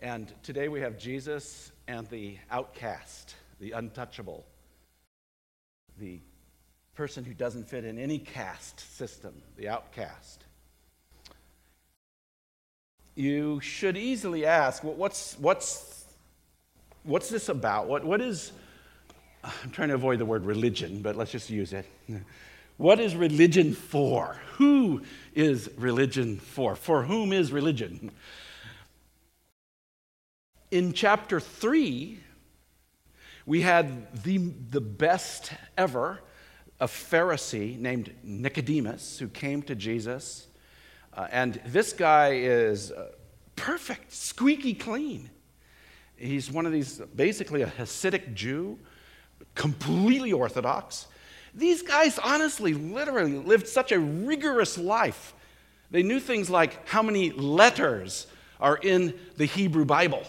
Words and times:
And 0.00 0.32
today 0.44 0.68
we 0.68 0.80
have 0.80 0.96
Jesus 0.96 1.72
and 1.88 2.06
the 2.08 2.36
outcast, 2.50 3.34
the 3.58 3.72
untouchable, 3.72 4.46
the 5.98 6.20
person 6.94 7.24
who 7.24 7.34
doesn't 7.34 7.68
fit 7.68 7.84
in 7.84 7.98
any 7.98 8.18
caste 8.18 8.78
system, 8.96 9.34
the 9.56 9.68
outcast. 9.68 10.44
You 13.16 13.58
should 13.60 13.96
easily 13.96 14.46
ask, 14.46 14.84
well, 14.84 14.94
what's, 14.94 15.36
what's, 15.40 16.04
what's 17.02 17.28
this 17.28 17.48
about? 17.48 17.88
What, 17.88 18.04
what 18.04 18.20
is, 18.20 18.52
I'm 19.42 19.70
trying 19.72 19.88
to 19.88 19.94
avoid 19.94 20.20
the 20.20 20.24
word 20.24 20.44
religion, 20.44 21.02
but 21.02 21.16
let's 21.16 21.32
just 21.32 21.50
use 21.50 21.72
it. 21.72 21.86
What 22.76 23.00
is 23.00 23.16
religion 23.16 23.74
for? 23.74 24.36
Who 24.52 25.02
is 25.34 25.68
religion 25.76 26.36
for? 26.36 26.76
For 26.76 27.02
whom 27.02 27.32
is 27.32 27.50
religion? 27.50 28.12
In 30.70 30.92
chapter 30.92 31.40
3, 31.40 32.20
we 33.46 33.62
had 33.62 34.22
the, 34.22 34.36
the 34.36 34.82
best 34.82 35.52
ever 35.78 36.20
a 36.78 36.86
Pharisee 36.86 37.78
named 37.78 38.14
Nicodemus 38.22 39.18
who 39.18 39.28
came 39.28 39.62
to 39.62 39.74
Jesus. 39.74 40.46
Uh, 41.14 41.26
and 41.32 41.58
this 41.64 41.94
guy 41.94 42.34
is 42.34 42.92
uh, 42.92 43.12
perfect, 43.56 44.12
squeaky 44.12 44.74
clean. 44.74 45.30
He's 46.16 46.52
one 46.52 46.66
of 46.66 46.72
these, 46.72 47.00
basically 47.16 47.62
a 47.62 47.68
Hasidic 47.68 48.34
Jew, 48.34 48.78
completely 49.54 50.34
Orthodox. 50.34 51.06
These 51.54 51.80
guys, 51.80 52.18
honestly, 52.18 52.74
literally 52.74 53.38
lived 53.38 53.66
such 53.66 53.90
a 53.90 53.98
rigorous 53.98 54.76
life. 54.76 55.32
They 55.90 56.02
knew 56.02 56.20
things 56.20 56.50
like 56.50 56.86
how 56.86 57.02
many 57.02 57.30
letters 57.30 58.26
are 58.60 58.76
in 58.76 59.18
the 59.38 59.46
Hebrew 59.46 59.86
Bible. 59.86 60.24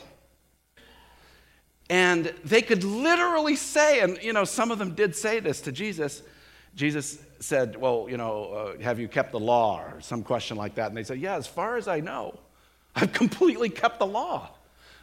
And 1.90 2.34
they 2.46 2.62
could 2.62 2.84
literally 2.84 3.56
say, 3.56 4.02
and 4.02 4.22
you 4.22 4.32
know, 4.34 4.45
some 4.45 4.70
of 4.72 4.78
them 4.78 4.94
did 4.94 5.16
say 5.16 5.40
this 5.40 5.62
to 5.62 5.72
Jesus. 5.72 6.22
Jesus 6.76 7.18
said, 7.40 7.76
Well, 7.76 8.08
you 8.09 8.18
know, 8.18 8.76
uh, 8.78 8.81
have 8.84 9.00
you 9.00 9.08
kept 9.08 9.31
the 9.31 9.40
law? 9.40 9.81
or 9.81 10.02
some 10.02 10.23
question 10.23 10.56
like 10.56 10.76
that. 10.76 10.88
And 10.88 10.98
they 10.98 11.04
said, 11.04 11.20
Yeah, 11.20 11.36
as 11.36 11.48
far 11.48 11.78
as 11.78 11.88
I 11.88 12.00
know, 12.00 12.40
I've 12.96 13.14
completely 13.14 13.70
kept 13.70 14.00
the 14.00 14.06
law. 14.06 14.50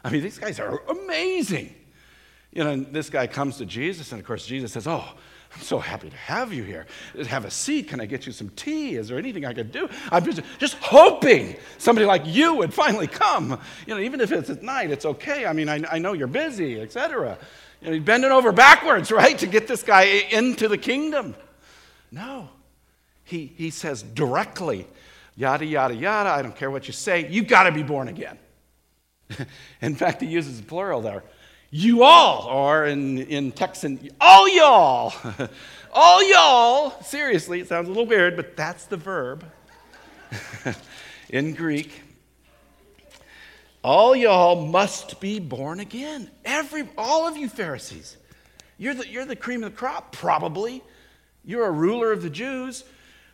I 0.03 0.09
mean, 0.09 0.21
these 0.21 0.37
guys 0.37 0.59
are 0.59 0.81
amazing. 0.87 1.75
You 2.53 2.63
know, 2.63 2.77
this 2.77 3.09
guy 3.09 3.27
comes 3.27 3.57
to 3.57 3.65
Jesus, 3.65 4.11
and 4.11 4.21
of 4.21 4.25
course, 4.25 4.45
Jesus 4.45 4.71
says, 4.71 4.87
Oh, 4.87 5.05
I'm 5.53 5.61
so 5.61 5.79
happy 5.79 6.09
to 6.09 6.17
have 6.17 6.53
you 6.53 6.63
here. 6.63 6.85
Have 7.27 7.45
a 7.45 7.51
seat. 7.51 7.87
Can 7.87 8.01
I 8.01 8.05
get 8.05 8.25
you 8.25 8.31
some 8.31 8.49
tea? 8.49 8.95
Is 8.95 9.07
there 9.07 9.17
anything 9.17 9.45
I 9.45 9.53
could 9.53 9.71
do? 9.71 9.89
I'm 10.11 10.25
just, 10.25 10.41
just 10.59 10.75
hoping 10.75 11.55
somebody 11.77 12.05
like 12.05 12.23
you 12.25 12.55
would 12.55 12.73
finally 12.73 13.07
come. 13.07 13.59
You 13.85 13.95
know, 13.95 14.01
even 14.01 14.21
if 14.21 14.31
it's 14.31 14.49
at 14.49 14.61
night, 14.61 14.91
it's 14.91 15.05
okay. 15.05 15.45
I 15.45 15.53
mean, 15.53 15.69
I, 15.69 15.83
I 15.89 15.97
know 15.99 16.13
you're 16.13 16.27
busy, 16.27 16.81
etc. 16.81 17.37
You 17.81 17.91
know, 17.91 17.99
bending 17.99 18.31
over 18.31 18.51
backwards, 18.51 19.11
right, 19.11 19.37
to 19.39 19.47
get 19.47 19.67
this 19.67 19.83
guy 19.83 20.03
into 20.03 20.67
the 20.67 20.77
kingdom. 20.77 21.35
No. 22.11 22.49
He, 23.23 23.51
he 23.57 23.69
says 23.69 24.03
directly, 24.03 24.87
yada, 25.35 25.65
yada, 25.65 25.95
yada, 25.95 26.29
I 26.29 26.41
don't 26.41 26.55
care 26.55 26.71
what 26.71 26.87
you 26.87 26.93
say, 26.93 27.27
you've 27.29 27.47
got 27.47 27.63
to 27.63 27.71
be 27.71 27.83
born 27.83 28.07
again. 28.07 28.37
in 29.81 29.95
fact, 29.95 30.21
he 30.21 30.27
uses 30.27 30.59
the 30.61 30.65
plural 30.65 31.01
there 31.01 31.23
you 31.69 32.03
all, 32.03 32.47
are 32.47 32.85
in, 32.85 33.17
in 33.17 33.51
Texan, 33.51 34.09
all 34.21 34.47
y'all. 34.47 35.13
all 35.93 36.23
y'all. 36.29 37.01
Seriously, 37.01 37.59
it 37.59 37.67
sounds 37.67 37.87
a 37.87 37.91
little 37.91 38.05
weird, 38.05 38.35
but 38.35 38.55
that's 38.55 38.85
the 38.85 38.97
verb 38.97 39.43
in 41.29 41.53
Greek. 41.53 42.03
All 43.83 44.15
y'all 44.15 44.65
must 44.65 45.19
be 45.19 45.39
born 45.39 45.79
again. 45.79 46.29
Every, 46.45 46.87
all 46.97 47.27
of 47.27 47.37
you 47.37 47.49
Pharisees. 47.49 48.17
You're 48.77 48.93
the, 48.93 49.07
you're 49.07 49.25
the 49.25 49.35
cream 49.35 49.63
of 49.63 49.71
the 49.71 49.77
crop, 49.77 50.11
probably. 50.11 50.83
You're 51.43 51.65
a 51.65 51.71
ruler 51.71 52.11
of 52.11 52.21
the 52.21 52.29
Jews. 52.29 52.83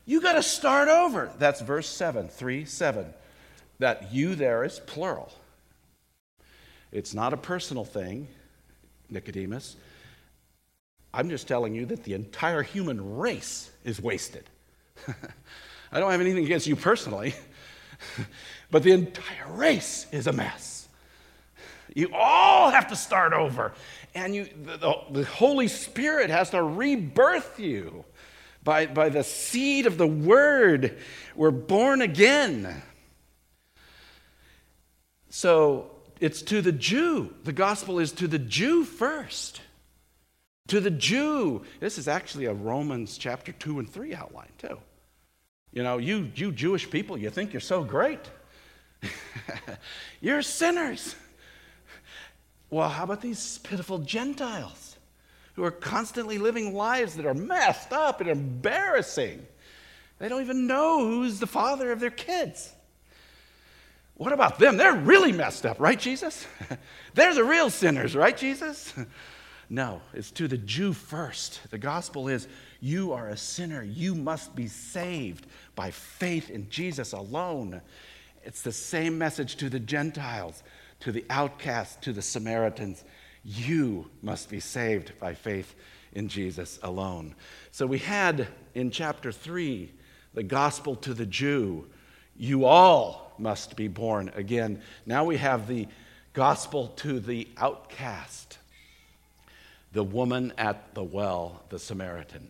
You 0.06 0.22
got 0.22 0.34
to 0.34 0.44
start 0.44 0.90
over. 0.90 1.32
That's 1.38 1.62
verse 1.62 1.88
7, 1.88 2.30
3 2.30 2.66
7. 2.66 3.14
That 3.80 4.14
you 4.14 4.36
there 4.36 4.64
is 4.64 4.80
plural. 4.80 5.32
It's 6.94 7.16
not 7.16 7.34
a 7.34 7.38
personal 7.38 7.84
thing, 7.84 8.28
Nicodemus. 9.10 9.76
I'm 11.12 11.28
just 11.28 11.48
telling 11.48 11.74
you 11.74 11.88
that 11.88 12.04
the 12.04 12.14
entire 12.14 12.62
human 12.62 13.18
race 13.18 13.72
is 13.84 14.00
wasted. 14.00 14.44
I 15.92 16.00
don't 16.00 16.12
have 16.12 16.22
anything 16.22 16.46
against 16.46 16.68
you 16.68 16.76
personally, 16.76 17.34
but 18.72 18.84
the 18.84 18.92
entire 18.92 19.52
race 19.52 20.06
is 20.12 20.28
a 20.28 20.32
mess. 20.32 20.88
You 21.96 22.12
all 22.14 22.70
have 22.70 22.88
to 22.90 22.96
start 22.96 23.34
over, 23.34 23.74
and 24.14 24.36
you, 24.36 24.48
the, 24.64 24.96
the 25.10 25.26
Holy 25.26 25.68
Spirit 25.68 26.30
has 26.30 26.52
to 26.52 26.62
rebirth 26.62 27.60
you 27.60 28.06
by, 28.64 28.86
by 28.86 29.10
the 29.10 29.24
seed 29.24 29.88
of 29.88 29.98
the 29.98 30.08
Word. 30.08 31.00
We're 31.36 31.50
born 31.50 32.04
again. 32.04 32.84
So, 35.32 35.90
it's 36.24 36.42
to 36.44 36.62
the 36.62 36.72
Jew. 36.72 37.34
The 37.44 37.52
gospel 37.52 38.00
is 38.00 38.14
to 38.14 38.30
the 38.30 38.40
Jew 38.40 38.86
first. 38.86 39.60
To 40.68 40.80
the 40.80 40.90
Jew. 40.90 41.64
This 41.82 41.98
is 41.98 42.08
actually 42.08 42.46
a 42.46 42.54
Romans 42.54 43.18
chapter 43.18 43.52
2 43.52 43.80
and 43.80 43.90
3 43.90 44.16
outline, 44.16 44.54
too. 44.58 44.80
You 45.74 45.84
know, 45.84 45.98
you, 45.98 46.32
you 46.34 46.54
Jewish 46.54 46.90
people, 46.90 47.18
you 47.18 47.30
think 47.30 47.52
you're 47.52 47.60
so 47.60 47.84
great. 47.84 48.22
you're 50.22 50.42
sinners. 50.42 51.14
Well, 52.70 52.88
how 52.88 53.04
about 53.04 53.22
these 53.22 53.58
pitiful 53.58 54.00
Gentiles 54.00 54.96
who 55.56 55.66
are 55.66 55.72
constantly 55.72 56.38
living 56.38 56.74
lives 56.74 57.18
that 57.18 57.26
are 57.26 57.34
messed 57.34 57.92
up 57.92 58.22
and 58.22 58.30
embarrassing? 58.30 59.46
They 60.20 60.30
don't 60.30 60.42
even 60.42 60.68
know 60.68 61.00
who's 61.00 61.42
the 61.42 61.48
father 61.48 61.92
of 61.92 62.00
their 62.00 62.12
kids. 62.12 62.73
What 64.24 64.32
about 64.32 64.58
them? 64.58 64.78
They're 64.78 64.96
really 64.96 65.34
messed 65.34 65.66
up, 65.66 65.82
right, 65.82 66.00
Jesus? 66.00 66.48
They're 67.14 67.34
the 67.34 67.44
real 67.44 67.70
sinners, 67.70 68.16
right, 68.16 68.38
Jesus? 68.38 68.94
no, 69.70 70.00
it's 70.14 70.32
to 70.32 70.48
the 70.48 70.58
Jew 70.58 70.94
first. 70.94 71.60
The 71.72 71.78
gospel 71.78 72.30
is 72.30 72.48
you 72.80 73.12
are 73.12 73.28
a 73.28 73.36
sinner. 73.36 73.84
You 73.84 74.16
must 74.16 74.56
be 74.56 74.68
saved 74.68 75.46
by 75.76 75.92
faith 75.92 76.50
in 76.50 76.70
Jesus 76.70 77.12
alone. 77.12 77.82
It's 78.46 78.62
the 78.62 78.72
same 78.72 79.18
message 79.18 79.58
to 79.58 79.70
the 79.70 79.82
Gentiles, 79.82 80.64
to 81.02 81.12
the 81.12 81.26
outcasts, 81.30 81.98
to 82.06 82.14
the 82.14 82.22
Samaritans. 82.22 83.04
You 83.44 84.10
must 84.22 84.50
be 84.50 84.62
saved 84.62 85.20
by 85.20 85.34
faith 85.34 85.76
in 86.14 86.30
Jesus 86.30 86.80
alone. 86.82 87.36
So 87.72 87.86
we 87.86 88.00
had 88.00 88.48
in 88.74 88.90
chapter 88.90 89.34
3 89.34 89.92
the 90.34 90.44
gospel 90.44 90.96
to 90.96 91.14
the 91.14 91.26
Jew. 91.26 91.90
You 92.38 92.64
all 92.64 93.23
must 93.40 93.76
be 93.76 93.88
born 93.88 94.32
again. 94.36 94.82
Now 95.06 95.24
we 95.24 95.38
have 95.38 95.68
the 95.68 95.88
gospel 96.34 96.88
to 96.98 97.20
the 97.20 97.48
outcast, 97.58 98.58
the 99.92 100.04
woman 100.04 100.54
at 100.58 100.94
the 100.94 101.04
well, 101.04 101.64
the 101.70 101.80
Samaritan. 101.80 102.50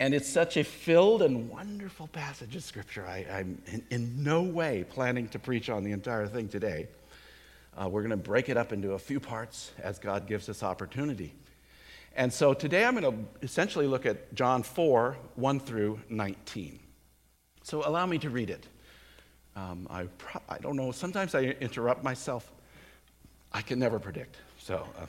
And 0.00 0.14
it's 0.14 0.28
such 0.28 0.56
a 0.56 0.62
filled 0.62 1.22
and 1.22 1.48
wonderful 1.48 2.06
passage 2.08 2.54
of 2.54 2.62
Scripture. 2.62 3.04
I, 3.04 3.26
am 3.28 3.60
in, 3.66 3.84
in, 3.90 4.22
no 4.22 4.42
way 4.42 4.84
planning 4.88 5.28
to 5.28 5.38
preach 5.38 5.68
on 5.70 5.82
the 5.82 5.90
entire 5.90 6.28
thing 6.28 6.48
today. 6.48 6.86
Uh, 7.76 7.88
we're 7.88 8.02
going 8.02 8.10
to 8.10 8.16
break 8.16 8.48
it 8.48 8.56
up 8.56 8.72
into 8.72 8.92
a 8.92 8.98
few 8.98 9.18
parts 9.18 9.72
as 9.82 9.98
God 9.98 10.26
gives 10.26 10.48
us 10.48 10.62
opportunity. 10.62 11.34
And 12.14 12.32
so 12.32 12.54
today 12.54 12.84
I'm 12.84 12.96
going 12.96 13.12
to 13.12 13.44
essentially 13.44 13.86
look 13.86 14.06
at 14.06 14.34
John 14.34 14.62
4 14.62 15.16
1 15.34 15.60
through 15.60 16.00
19. 16.08 16.78
So 17.62 17.86
allow 17.86 18.06
me 18.06 18.18
to 18.18 18.30
read 18.30 18.50
it. 18.50 18.66
Um, 19.58 19.88
I, 19.90 20.04
pro- 20.18 20.42
I 20.48 20.58
don't 20.58 20.76
know, 20.76 20.92
sometimes 20.92 21.34
I 21.34 21.56
interrupt 21.60 22.04
myself. 22.04 22.50
I 23.52 23.60
can 23.60 23.78
never 23.78 23.98
predict. 23.98 24.36
So 24.58 24.86
uh, 24.96 25.06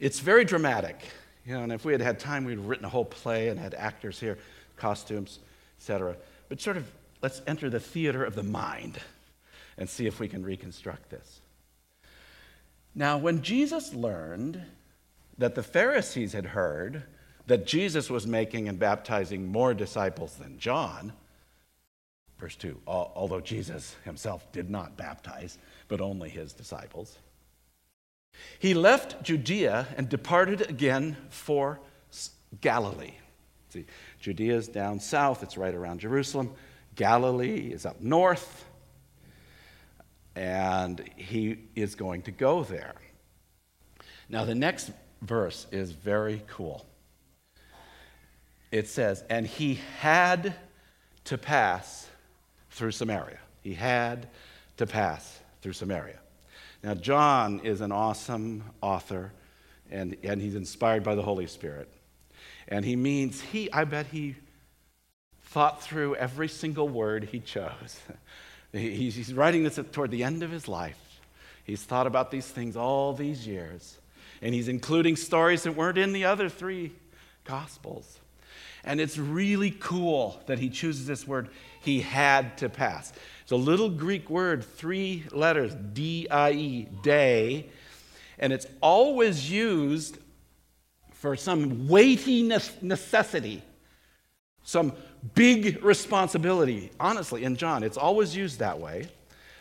it's 0.00 0.18
very 0.18 0.44
dramatic. 0.44 1.00
You 1.46 1.54
know, 1.54 1.62
and 1.62 1.72
if 1.72 1.84
we 1.84 1.92
had 1.92 2.00
had 2.00 2.18
time, 2.18 2.44
we'd 2.44 2.58
have 2.58 2.66
written 2.66 2.84
a 2.84 2.88
whole 2.88 3.04
play 3.04 3.48
and 3.48 3.60
had 3.60 3.74
actors 3.74 4.18
here, 4.18 4.38
costumes, 4.76 5.38
etc. 5.78 6.16
But 6.48 6.60
sort 6.60 6.76
of, 6.76 6.90
let's 7.22 7.42
enter 7.46 7.70
the 7.70 7.78
theater 7.78 8.24
of 8.24 8.34
the 8.34 8.42
mind 8.42 8.98
and 9.78 9.88
see 9.88 10.06
if 10.06 10.18
we 10.18 10.26
can 10.26 10.42
reconstruct 10.42 11.10
this. 11.10 11.40
Now, 12.94 13.18
when 13.18 13.42
Jesus 13.42 13.94
learned 13.94 14.60
that 15.38 15.54
the 15.54 15.62
Pharisees 15.62 16.32
had 16.32 16.46
heard 16.46 17.04
that 17.46 17.66
Jesus 17.66 18.10
was 18.10 18.26
making 18.26 18.68
and 18.68 18.78
baptizing 18.78 19.46
more 19.46 19.74
disciples 19.74 20.36
than 20.36 20.58
John, 20.58 21.12
Verse 22.38 22.56
2 22.56 22.80
Although 22.86 23.40
Jesus 23.40 23.96
himself 24.04 24.50
did 24.52 24.70
not 24.70 24.96
baptize, 24.96 25.58
but 25.88 26.00
only 26.00 26.28
his 26.28 26.52
disciples, 26.52 27.18
he 28.58 28.74
left 28.74 29.22
Judea 29.22 29.86
and 29.96 30.08
departed 30.08 30.68
again 30.68 31.16
for 31.30 31.80
Galilee. 32.60 33.14
See, 33.70 33.86
Judea 34.20 34.56
is 34.56 34.68
down 34.68 35.00
south, 35.00 35.42
it's 35.42 35.56
right 35.56 35.74
around 35.74 36.00
Jerusalem. 36.00 36.52
Galilee 36.94 37.72
is 37.72 37.86
up 37.86 38.00
north. 38.00 38.64
and 40.36 41.00
he 41.14 41.58
is 41.76 41.94
going 41.94 42.22
to 42.22 42.32
go 42.32 42.64
there. 42.64 42.94
Now, 44.28 44.44
the 44.44 44.54
next 44.54 44.90
verse 45.22 45.66
is 45.70 45.92
very 45.92 46.42
cool. 46.48 46.84
It 48.72 48.88
says, 48.88 49.22
And 49.30 49.46
he 49.46 49.78
had 50.00 50.56
to 51.24 51.38
pass 51.38 52.08
through 52.74 52.92
Samaria. 52.92 53.38
He 53.62 53.74
had 53.74 54.28
to 54.76 54.86
pass 54.86 55.40
through 55.62 55.72
Samaria. 55.72 56.18
Now, 56.82 56.94
John 56.94 57.60
is 57.60 57.80
an 57.80 57.92
awesome 57.92 58.64
author, 58.82 59.32
and, 59.90 60.16
and 60.22 60.40
he's 60.40 60.54
inspired 60.54 61.02
by 61.02 61.14
the 61.14 61.22
Holy 61.22 61.46
Spirit. 61.46 61.88
And 62.68 62.84
he 62.84 62.96
means, 62.96 63.40
he, 63.40 63.72
I 63.72 63.84
bet 63.84 64.06
he 64.06 64.36
thought 65.44 65.82
through 65.82 66.16
every 66.16 66.48
single 66.48 66.88
word 66.88 67.24
he 67.24 67.40
chose. 67.40 68.00
He's 68.72 69.32
writing 69.32 69.62
this 69.62 69.78
toward 69.92 70.10
the 70.10 70.24
end 70.24 70.42
of 70.42 70.50
his 70.50 70.66
life. 70.66 70.98
He's 71.62 71.84
thought 71.84 72.08
about 72.08 72.32
these 72.32 72.48
things 72.48 72.76
all 72.76 73.12
these 73.12 73.46
years. 73.46 73.98
And 74.42 74.52
he's 74.52 74.66
including 74.66 75.14
stories 75.14 75.62
that 75.62 75.76
weren't 75.76 75.96
in 75.96 76.12
the 76.12 76.24
other 76.24 76.48
three 76.48 76.90
Gospels. 77.44 78.18
And 78.84 79.00
it's 79.00 79.16
really 79.16 79.70
cool 79.70 80.40
that 80.46 80.58
he 80.58 80.68
chooses 80.68 81.06
this 81.06 81.26
word, 81.26 81.48
he 81.84 82.00
had 82.00 82.58
to 82.58 82.68
pass. 82.68 83.12
It's 83.42 83.52
a 83.52 83.56
little 83.56 83.90
Greek 83.90 84.30
word, 84.30 84.64
three 84.64 85.24
letters, 85.30 85.74
D 85.74 86.26
I 86.30 86.52
E, 86.52 86.88
day. 87.02 87.68
And 88.38 88.52
it's 88.52 88.66
always 88.80 89.50
used 89.50 90.18
for 91.12 91.36
some 91.36 91.86
weighty 91.88 92.42
necessity, 92.42 93.62
some 94.62 94.92
big 95.34 95.84
responsibility. 95.84 96.90
Honestly, 96.98 97.44
in 97.44 97.56
John, 97.56 97.82
it's 97.82 97.96
always 97.96 98.34
used 98.34 98.58
that 98.58 98.78
way. 98.78 99.08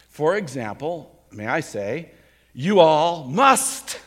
For 0.10 0.38
example, 0.38 1.24
may 1.32 1.48
I 1.48 1.60
say, 1.60 2.12
you 2.54 2.80
all 2.80 3.26
must 3.26 4.00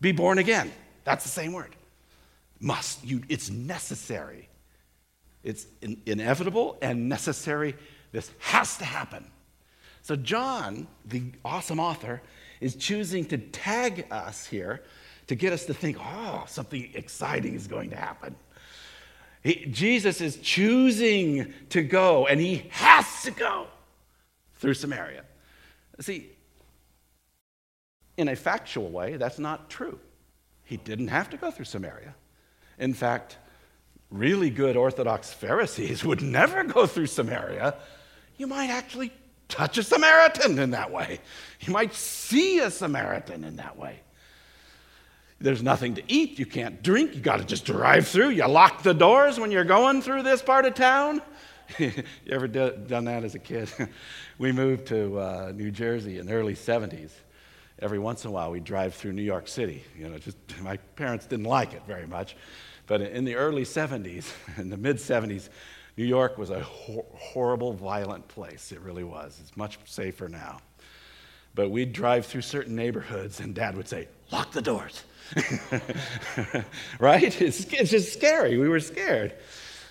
be 0.00 0.12
born 0.12 0.38
again. 0.38 0.70
That's 1.04 1.24
the 1.24 1.30
same 1.30 1.52
word. 1.52 1.74
Must. 2.60 3.04
You, 3.04 3.22
it's 3.28 3.50
necessary. 3.50 4.48
It's 5.46 5.66
in, 5.80 6.02
inevitable 6.06 6.76
and 6.82 7.08
necessary. 7.08 7.76
This 8.10 8.30
has 8.38 8.76
to 8.78 8.84
happen. 8.84 9.30
So, 10.02 10.16
John, 10.16 10.88
the 11.04 11.22
awesome 11.44 11.78
author, 11.78 12.20
is 12.60 12.74
choosing 12.74 13.24
to 13.26 13.38
tag 13.38 14.06
us 14.10 14.46
here 14.46 14.82
to 15.28 15.34
get 15.34 15.52
us 15.52 15.64
to 15.66 15.74
think, 15.74 15.98
oh, 16.00 16.44
something 16.46 16.90
exciting 16.94 17.54
is 17.54 17.66
going 17.66 17.90
to 17.90 17.96
happen. 17.96 18.34
He, 19.42 19.66
Jesus 19.66 20.20
is 20.20 20.36
choosing 20.36 21.52
to 21.70 21.82
go, 21.82 22.26
and 22.26 22.40
he 22.40 22.66
has 22.70 23.22
to 23.22 23.30
go 23.30 23.68
through 24.56 24.74
Samaria. 24.74 25.24
See, 26.00 26.30
in 28.16 28.28
a 28.28 28.36
factual 28.36 28.90
way, 28.90 29.16
that's 29.16 29.38
not 29.38 29.70
true. 29.70 29.98
He 30.64 30.76
didn't 30.76 31.08
have 31.08 31.30
to 31.30 31.36
go 31.36 31.50
through 31.52 31.66
Samaria. 31.66 32.14
In 32.78 32.94
fact, 32.94 33.38
really 34.10 34.50
good 34.50 34.76
Orthodox 34.76 35.32
Pharisees 35.32 36.04
would 36.04 36.22
never 36.22 36.64
go 36.64 36.86
through 36.86 37.06
Samaria. 37.06 37.76
You 38.36 38.46
might 38.46 38.70
actually 38.70 39.12
touch 39.48 39.78
a 39.78 39.82
Samaritan 39.82 40.58
in 40.58 40.70
that 40.70 40.90
way. 40.90 41.20
You 41.60 41.72
might 41.72 41.94
see 41.94 42.58
a 42.58 42.70
Samaritan 42.70 43.44
in 43.44 43.56
that 43.56 43.78
way. 43.78 44.00
There's 45.38 45.62
nothing 45.62 45.94
to 45.94 46.02
eat. 46.08 46.38
You 46.38 46.46
can't 46.46 46.82
drink. 46.82 47.14
You 47.14 47.20
got 47.20 47.38
to 47.38 47.44
just 47.44 47.66
drive 47.66 48.08
through. 48.08 48.30
You 48.30 48.46
lock 48.46 48.82
the 48.82 48.94
doors 48.94 49.38
when 49.38 49.50
you're 49.50 49.64
going 49.64 50.00
through 50.00 50.22
this 50.22 50.40
part 50.40 50.64
of 50.64 50.74
town. 50.74 51.20
you 51.78 51.92
ever 52.30 52.48
do, 52.48 52.72
done 52.86 53.04
that 53.04 53.22
as 53.22 53.34
a 53.34 53.38
kid? 53.38 53.68
we 54.38 54.52
moved 54.52 54.86
to 54.88 55.18
uh, 55.18 55.52
New 55.54 55.70
Jersey 55.70 56.18
in 56.18 56.26
the 56.26 56.32
early 56.32 56.54
70s. 56.54 57.10
Every 57.78 57.98
once 57.98 58.24
in 58.24 58.28
a 58.28 58.32
while, 58.32 58.50
we'd 58.50 58.64
drive 58.64 58.94
through 58.94 59.12
New 59.12 59.22
York 59.22 59.48
City. 59.48 59.84
You 59.98 60.08
know, 60.08 60.16
just 60.16 60.38
my 60.62 60.78
parents 60.96 61.26
didn't 61.26 61.44
like 61.44 61.74
it 61.74 61.82
very 61.86 62.06
much. 62.06 62.34
But 62.86 63.00
in 63.00 63.24
the 63.24 63.36
early 63.36 63.64
70s, 63.64 64.32
in 64.58 64.70
the 64.70 64.76
mid 64.76 64.96
70s, 64.96 65.48
New 65.96 66.04
York 66.04 66.38
was 66.38 66.50
a 66.50 66.60
hor- 66.60 67.06
horrible, 67.14 67.72
violent 67.72 68.28
place. 68.28 68.70
It 68.72 68.80
really 68.80 69.04
was. 69.04 69.38
It's 69.40 69.56
much 69.56 69.78
safer 69.86 70.28
now. 70.28 70.60
But 71.54 71.70
we'd 71.70 71.92
drive 71.92 72.26
through 72.26 72.42
certain 72.42 72.76
neighborhoods, 72.76 73.40
and 73.40 73.54
Dad 73.54 73.76
would 73.76 73.88
say, 73.88 74.08
Lock 74.30 74.52
the 74.52 74.60
doors. 74.60 75.04
right? 76.98 77.40
It's, 77.40 77.64
it's, 77.72 77.90
just 77.90 78.12
scary. 78.12 78.58
We 78.58 78.68
were 78.68 78.80
scared. 78.80 79.34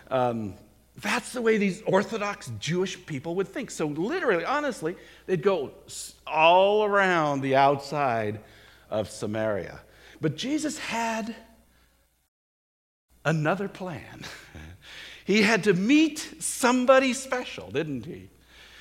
Um, 0.10 0.54
that's 0.98 1.34
the 1.34 1.42
way 1.42 1.58
these 1.58 1.82
Orthodox 1.86 2.52
Jewish 2.60 3.04
people 3.06 3.36
would 3.36 3.48
think. 3.48 3.72
So, 3.72 3.88
literally, 3.88 4.46
honestly, 4.46 4.96
they'd 5.26 5.42
go 5.42 5.72
all 6.28 6.86
around 6.86 7.42
the 7.42 7.56
outside 7.56 8.40
of 8.90 9.10
Samaria. 9.10 9.82
But 10.22 10.38
Jesus 10.38 10.78
had 10.78 11.36
another 13.26 13.68
plan. 13.68 14.22
he 15.26 15.42
had 15.42 15.66
to 15.66 15.74
meet 15.74 16.36
somebody 16.40 17.12
special, 17.12 17.70
didn't 17.70 18.06
he? 18.06 18.30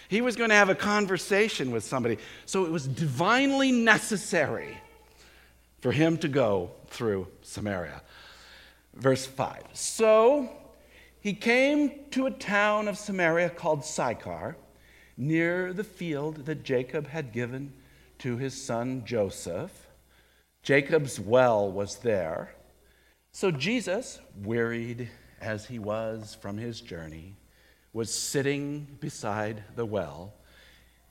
He 0.09 0.21
was 0.21 0.37
going 0.37 0.51
to 0.51 0.57
have 0.57 0.69
a 0.69 0.75
conversation 0.75 1.73
with 1.73 1.83
somebody. 1.83 2.19
So, 2.47 2.65
it 2.65 2.71
was 2.71 2.87
divinely 2.87 3.73
necessary 3.73 4.77
for 5.81 5.93
him 5.93 6.17
to 6.17 6.29
go 6.29 6.71
through 6.87 7.27
Samaria. 7.43 8.01
Verse 8.95 9.27
5. 9.27 9.65
So 9.75 10.49
he 11.21 11.35
came 11.35 11.93
to 12.13 12.25
a 12.25 12.31
town 12.31 12.89
of 12.89 12.97
Samaria 12.97 13.51
called 13.51 13.85
Sychar, 13.85 14.57
near 15.19 15.75
the 15.75 15.85
field 15.85 16.47
that 16.47 16.65
Jacob 16.65 17.09
had 17.09 17.33
given 17.33 17.73
to 18.21 18.39
his 18.39 18.61
son 18.61 19.05
Joseph. 19.05 19.87
Jacob's 20.63 21.21
well 21.21 21.71
was 21.71 21.97
there. 21.97 22.54
So 23.35 23.51
Jesus, 23.51 24.21
wearied 24.45 25.11
as 25.41 25.67
he 25.67 25.81
was 25.81 26.37
from 26.41 26.57
his 26.57 26.81
journey, 26.81 27.35
was 27.93 28.15
sitting 28.15 28.87
beside 29.01 29.65
the 29.75 29.85
well. 29.85 30.35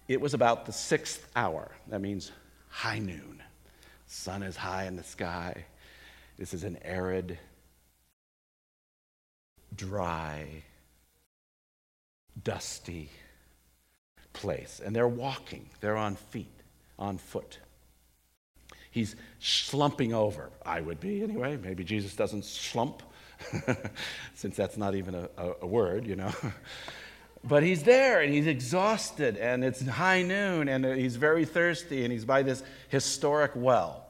It 0.08 0.22
was 0.22 0.34
about 0.34 0.66
the 0.66 0.72
sixth 0.72 1.30
hour. 1.36 1.70
That 1.90 2.00
means 2.00 2.32
high 2.70 3.00
noon. 3.00 3.44
Sun 4.06 4.42
is 4.42 4.56
high 4.56 4.86
in 4.86 4.96
the 4.96 5.04
sky. 5.04 5.66
This 6.38 6.54
is 6.54 6.64
an 6.64 6.78
arid, 6.84 7.38
dry, 9.76 10.64
dusty 12.42 13.10
place. 14.32 14.80
And 14.84 14.96
they're 14.96 15.10
walking, 15.10 15.70
they're 15.82 15.98
on 15.98 16.16
feet, 16.16 16.62
on 16.98 17.18
foot. 17.18 17.60
He's 18.94 19.16
slumping 19.40 20.14
over. 20.14 20.52
I 20.64 20.80
would 20.80 21.00
be 21.00 21.24
anyway. 21.24 21.58
Maybe 21.58 21.84
Jesus 21.84 22.16
doesn't 22.16 22.46
slump, 22.46 23.02
since 24.36 24.56
that's 24.56 24.78
not 24.78 24.94
even 24.94 25.16
a, 25.16 25.30
a, 25.36 25.54
a 25.64 25.68
word, 25.68 26.06
you 26.06 26.16
know. 26.16 26.32
but 27.44 27.64
he's 27.64 27.82
there 27.82 28.22
and 28.22 28.32
he's 28.32 28.46
exhausted 28.46 29.36
and 29.36 29.64
it's 29.64 29.84
high 29.86 30.22
noon 30.22 30.70
and 30.70 30.86
he's 30.86 31.16
very 31.16 31.44
thirsty 31.44 32.04
and 32.04 32.14
he's 32.14 32.24
by 32.24 32.44
this 32.44 32.62
historic 32.90 33.52
well 33.56 34.06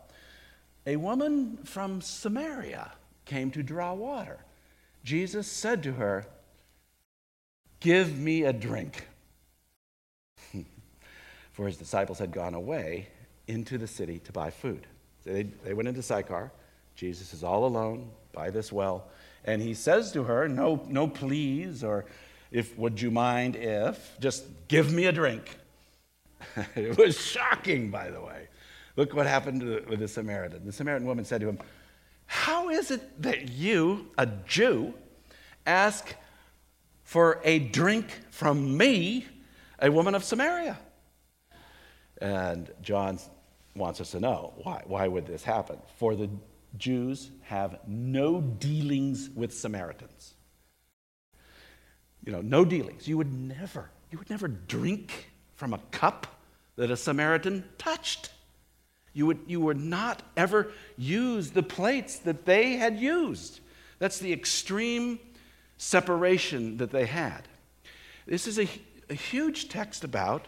a 0.85 0.97
woman 0.97 1.59
from 1.63 2.01
Samaria 2.01 2.91
came 3.23 3.51
to 3.51 3.63
draw 3.63 3.93
water. 3.93 4.39
Jesus 5.05 5.47
said 5.47 5.83
to 5.83 5.93
her, 5.93 6.25
Give 7.79 8.17
me 8.17 8.43
a 8.43 8.51
drink. 8.51 9.07
For 11.53 11.67
his 11.67 11.77
disciples 11.77 12.19
had 12.19 12.31
gone 12.31 12.53
away 12.53 13.07
into 13.47 13.77
the 13.77 13.87
city 13.87 14.19
to 14.19 14.31
buy 14.31 14.49
food. 14.49 14.87
So 15.23 15.33
they, 15.33 15.43
they 15.43 15.73
went 15.73 15.87
into 15.87 16.01
Sychar. 16.01 16.51
Jesus 16.95 17.33
is 17.33 17.43
all 17.43 17.65
alone 17.65 18.09
by 18.33 18.49
this 18.49 18.71
well. 18.71 19.07
And 19.45 19.61
he 19.61 19.73
says 19.73 20.11
to 20.13 20.23
her, 20.23 20.47
No, 20.47 20.83
no 20.87 21.07
please, 21.07 21.83
or 21.83 22.05
if 22.51 22.77
would 22.77 23.01
you 23.01 23.11
mind 23.11 23.55
if, 23.55 24.17
just 24.19 24.45
give 24.67 24.93
me 24.93 25.05
a 25.05 25.11
drink. 25.11 25.57
it 26.75 26.97
was 26.97 27.19
shocking, 27.19 27.89
by 27.89 28.09
the 28.09 28.21
way. 28.21 28.47
Look 28.95 29.13
what 29.13 29.25
happened 29.25 29.63
with 29.87 29.99
the 29.99 30.07
Samaritan. 30.07 30.65
The 30.65 30.71
Samaritan 30.71 31.07
woman 31.07 31.25
said 31.25 31.41
to 31.41 31.49
him, 31.49 31.59
How 32.25 32.69
is 32.69 32.91
it 32.91 33.21
that 33.23 33.49
you, 33.49 34.11
a 34.17 34.27
Jew, 34.45 34.93
ask 35.65 36.13
for 37.03 37.41
a 37.43 37.59
drink 37.59 38.07
from 38.29 38.77
me, 38.77 39.25
a 39.79 39.91
woman 39.91 40.13
of 40.13 40.23
Samaria? 40.23 40.77
And 42.21 42.71
John 42.81 43.19
wants 43.75 44.01
us 44.01 44.11
to 44.11 44.19
know 44.19 44.53
why. 44.63 44.83
Why 44.85 45.07
would 45.07 45.25
this 45.25 45.43
happen? 45.43 45.79
For 45.97 46.15
the 46.15 46.29
Jews 46.77 47.31
have 47.43 47.79
no 47.87 48.41
dealings 48.41 49.29
with 49.29 49.53
Samaritans. 49.53 50.33
You 52.25 52.31
know, 52.31 52.41
no 52.41 52.65
dealings. 52.65 53.07
You 53.07 53.17
would 53.17 53.33
never, 53.33 53.89
you 54.11 54.17
would 54.17 54.29
never 54.29 54.47
drink 54.47 55.31
from 55.55 55.73
a 55.73 55.79
cup 55.91 56.27
that 56.75 56.89
a 56.89 56.97
Samaritan 56.97 57.63
touched. 57.77 58.31
You 59.13 59.27
would, 59.27 59.39
you 59.45 59.61
would 59.61 59.79
not 59.79 60.23
ever 60.35 60.71
use 60.97 61.51
the 61.51 61.63
plates 61.63 62.17
that 62.19 62.45
they 62.45 62.73
had 62.73 62.97
used. 62.97 63.59
That's 63.99 64.19
the 64.19 64.33
extreme 64.33 65.19
separation 65.77 66.77
that 66.77 66.91
they 66.91 67.05
had. 67.05 67.47
This 68.25 68.47
is 68.47 68.57
a, 68.57 68.67
a 69.09 69.13
huge 69.13 69.69
text 69.69 70.03
about 70.03 70.47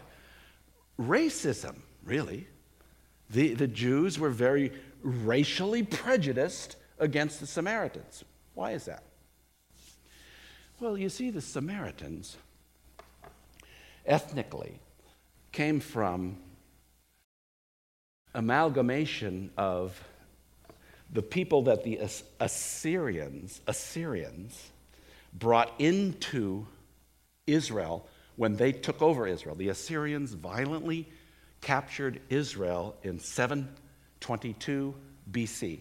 racism, 0.98 1.76
really. 2.04 2.46
The, 3.30 3.54
the 3.54 3.66
Jews 3.66 4.18
were 4.18 4.30
very 4.30 4.72
racially 5.02 5.82
prejudiced 5.82 6.76
against 6.98 7.40
the 7.40 7.46
Samaritans. 7.46 8.24
Why 8.54 8.72
is 8.72 8.84
that? 8.86 9.02
Well, 10.80 10.96
you 10.96 11.08
see, 11.08 11.30
the 11.30 11.40
Samaritans 11.40 12.36
ethnically 14.04 14.78
came 15.52 15.80
from 15.80 16.36
amalgamation 18.34 19.50
of 19.56 19.98
the 21.12 21.22
people 21.22 21.62
that 21.62 21.84
the 21.84 22.00
Assyrians, 22.40 23.60
Assyrians 23.66 24.70
brought 25.32 25.72
into 25.78 26.66
Israel 27.46 28.06
when 28.36 28.56
they 28.56 28.72
took 28.72 29.02
over 29.02 29.26
Israel. 29.26 29.54
The 29.54 29.68
Assyrians 29.68 30.32
violently 30.32 31.08
captured 31.60 32.20
Israel 32.28 32.96
in 33.02 33.18
722 33.18 34.94
BC. 35.30 35.80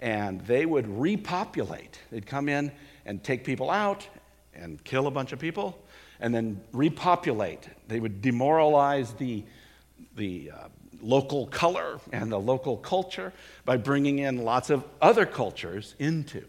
And 0.00 0.40
they 0.42 0.64
would 0.64 0.86
repopulate. 0.86 1.98
They'd 2.10 2.26
come 2.26 2.48
in 2.48 2.70
and 3.04 3.24
take 3.24 3.44
people 3.44 3.70
out 3.70 4.06
and 4.54 4.82
kill 4.84 5.06
a 5.06 5.10
bunch 5.10 5.32
of 5.32 5.38
people 5.38 5.78
and 6.20 6.34
then 6.34 6.60
repopulate. 6.72 7.68
They 7.88 8.00
would 8.00 8.20
demoralize 8.20 9.12
the, 9.14 9.44
the 10.16 10.52
uh, 10.54 10.68
local 11.00 11.46
color 11.46 12.00
and 12.12 12.30
the 12.30 12.38
local 12.38 12.76
culture 12.76 13.32
by 13.64 13.76
bringing 13.76 14.18
in 14.18 14.44
lots 14.44 14.70
of 14.70 14.84
other 15.00 15.26
cultures 15.26 15.94
into 15.98 16.44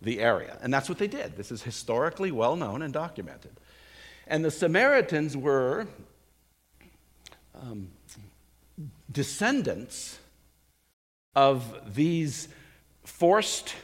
the 0.00 0.20
area. 0.20 0.58
And 0.60 0.72
that's 0.72 0.88
what 0.88 0.98
they 0.98 1.06
did. 1.06 1.36
This 1.36 1.52
is 1.52 1.62
historically 1.62 2.32
well 2.32 2.56
known 2.56 2.82
and 2.82 2.92
documented. 2.92 3.52
And 4.32 4.42
the 4.42 4.50
Samaritans 4.50 5.36
were 5.36 5.86
um, 7.54 7.90
descendants 9.10 10.18
of 11.36 11.94
these 11.94 12.48
forced 13.04 13.74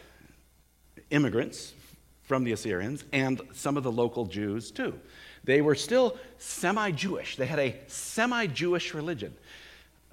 immigrants 1.10 1.74
from 2.22 2.44
the 2.44 2.52
Assyrians 2.52 3.04
and 3.12 3.42
some 3.52 3.76
of 3.76 3.82
the 3.82 3.92
local 3.92 4.24
Jews 4.24 4.70
too. 4.70 4.98
They 5.44 5.60
were 5.60 5.74
still 5.74 6.16
semi 6.38 6.92
Jewish, 6.92 7.36
they 7.36 7.44
had 7.44 7.58
a 7.58 7.76
semi 7.86 8.46
Jewish 8.46 8.94
religion. 8.94 9.34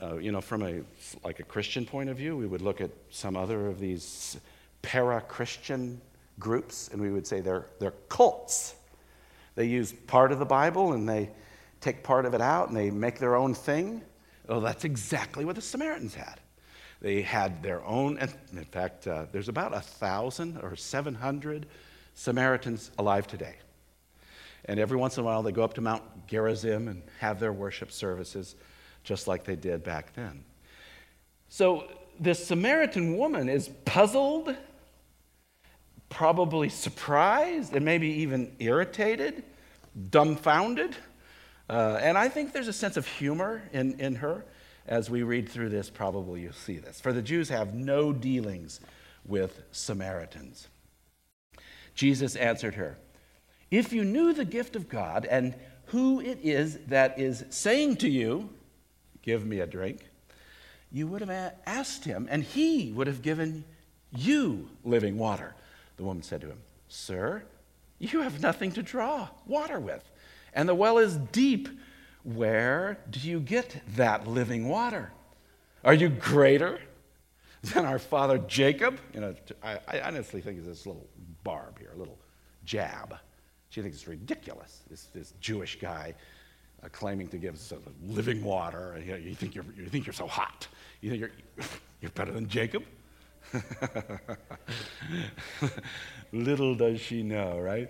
Uh, 0.01 0.17
you 0.17 0.33
know, 0.33 0.41
from 0.41 0.63
a 0.63 0.81
like 1.23 1.39
a 1.39 1.43
Christian 1.43 1.85
point 1.85 2.09
of 2.09 2.17
view, 2.17 2.35
we 2.35 2.45
would 2.45 2.61
look 2.61 2.81
at 2.81 2.91
some 3.09 3.37
other 3.37 3.67
of 3.67 3.79
these 3.79 4.35
para-Christian 4.81 6.01
groups, 6.39 6.89
and 6.91 7.01
we 7.01 7.09
would 7.09 7.25
say 7.25 7.39
they're, 7.39 7.67
they're 7.79 7.93
cults. 8.09 8.75
They 9.55 9.65
use 9.65 9.93
part 9.93 10.31
of 10.31 10.39
the 10.39 10.45
Bible 10.45 10.93
and 10.93 11.07
they 11.07 11.31
take 11.81 12.03
part 12.03 12.25
of 12.25 12.33
it 12.33 12.41
out 12.41 12.67
and 12.67 12.77
they 12.77 12.91
make 12.91 13.19
their 13.19 13.35
own 13.35 13.53
thing. 13.53 14.01
Oh, 14.47 14.59
that's 14.59 14.83
exactly 14.83 15.45
what 15.45 15.55
the 15.55 15.61
Samaritans 15.61 16.13
had. 16.13 16.39
They 17.01 17.21
had 17.21 17.61
their 17.61 17.83
own, 17.83 18.17
in 18.17 18.65
fact, 18.65 19.07
uh, 19.07 19.25
there's 19.31 19.49
about 19.49 19.73
a 19.73 19.81
thousand 19.81 20.59
or 20.61 20.75
700 20.75 21.67
Samaritans 22.13 22.91
alive 22.97 23.27
today. 23.27 23.55
And 24.65 24.79
every 24.79 24.97
once 24.97 25.17
in 25.17 25.23
a 25.23 25.25
while, 25.25 25.43
they 25.43 25.51
go 25.51 25.63
up 25.63 25.73
to 25.75 25.81
Mount 25.81 26.03
Gerizim 26.27 26.87
and 26.87 27.03
have 27.19 27.39
their 27.39 27.53
worship 27.53 27.91
services 27.91 28.55
just 29.03 29.27
like 29.27 29.43
they 29.43 29.55
did 29.55 29.83
back 29.83 30.13
then. 30.15 30.43
So 31.49 31.87
this 32.19 32.45
Samaritan 32.45 33.17
woman 33.17 33.49
is 33.49 33.69
puzzled, 33.85 34.55
probably 36.15 36.69
surprised, 36.69 37.75
and 37.75 37.83
maybe 37.83 38.07
even 38.07 38.55
irritated, 38.59 39.43
dumbfounded. 40.09 40.95
Uh, 41.69 41.99
and 42.01 42.17
I 42.17 42.29
think 42.29 42.53
there's 42.53 42.69
a 42.69 42.73
sense 42.73 42.95
of 42.95 43.05
humor 43.05 43.61
in, 43.73 43.99
in 43.99 44.15
her. 44.15 44.45
As 44.87 45.09
we 45.09 45.23
read 45.23 45.49
through 45.49 45.69
this, 45.69 45.89
probably 45.89 46.41
you'll 46.41 46.53
see 46.53 46.77
this. 46.77 47.01
For 47.01 47.11
the 47.11 47.21
Jews 47.21 47.49
have 47.49 47.73
no 47.73 48.13
dealings 48.13 48.79
with 49.25 49.61
Samaritans. 49.71 50.69
Jesus 51.95 52.37
answered 52.37 52.75
her, 52.75 52.97
If 53.69 53.91
you 53.91 54.05
knew 54.05 54.31
the 54.31 54.45
gift 54.45 54.77
of 54.77 54.87
God 54.87 55.25
and 55.25 55.53
who 55.87 56.21
it 56.21 56.39
is 56.41 56.77
that 56.87 57.19
is 57.19 57.43
saying 57.49 57.97
to 57.97 58.09
you, 58.09 58.49
Give 59.21 59.45
me 59.45 59.59
a 59.59 59.67
drink, 59.67 60.05
you 60.93 61.07
would 61.07 61.21
have 61.21 61.55
asked 61.65 62.05
him, 62.05 62.27
and 62.31 62.41
he 62.41 62.93
would 62.93 63.07
have 63.07 63.21
given 63.21 63.65
you 64.15 64.69
living 64.85 65.17
water. 65.17 65.55
The 65.97 66.03
woman 66.03 66.23
said 66.23 66.41
to 66.41 66.47
him, 66.47 66.59
Sir, 66.87 67.43
you 67.99 68.21
have 68.21 68.41
nothing 68.41 68.71
to 68.73 68.83
draw 68.83 69.29
water 69.45 69.79
with, 69.79 70.03
and 70.53 70.67
the 70.67 70.75
well 70.75 70.97
is 70.97 71.17
deep. 71.17 71.69
Where 72.23 72.97
do 73.09 73.19
you 73.19 73.39
get 73.39 73.81
that 73.95 74.27
living 74.27 74.67
water? 74.67 75.11
Are 75.83 75.93
you 75.93 76.09
greater 76.09 76.79
than 77.63 77.85
our 77.85 77.99
father 77.99 78.39
Jacob? 78.39 78.99
You 79.13 79.21
know, 79.21 79.35
I, 79.63 79.99
honestly 80.01 80.41
think 80.41 80.57
it's 80.57 80.67
this 80.67 80.85
little 80.87 81.07
barb 81.43 81.77
here, 81.79 81.91
a 81.93 81.97
little 81.97 82.17
jab. 82.65 83.15
She 83.69 83.81
thinks 83.81 83.97
it's 83.97 84.07
ridiculous, 84.07 84.81
this, 84.89 85.03
this 85.13 85.33
Jewish 85.39 85.79
guy 85.79 86.15
uh, 86.83 86.89
claiming 86.91 87.27
to 87.27 87.37
give 87.37 87.59
living 88.07 88.43
water. 88.43 88.99
You, 89.05 89.11
know, 89.11 89.17
you, 89.17 89.35
think 89.35 89.53
you're, 89.53 89.65
you 89.77 89.85
think 89.87 90.05
you're 90.05 90.13
so 90.13 90.27
hot. 90.27 90.67
You 91.01 91.11
think 91.11 91.19
you're, 91.19 91.31
you're 92.01 92.11
better 92.11 92.31
than 92.31 92.47
Jacob? 92.47 92.83
Little 96.31 96.75
does 96.75 96.99
she 96.99 97.23
know, 97.23 97.59
right? 97.59 97.89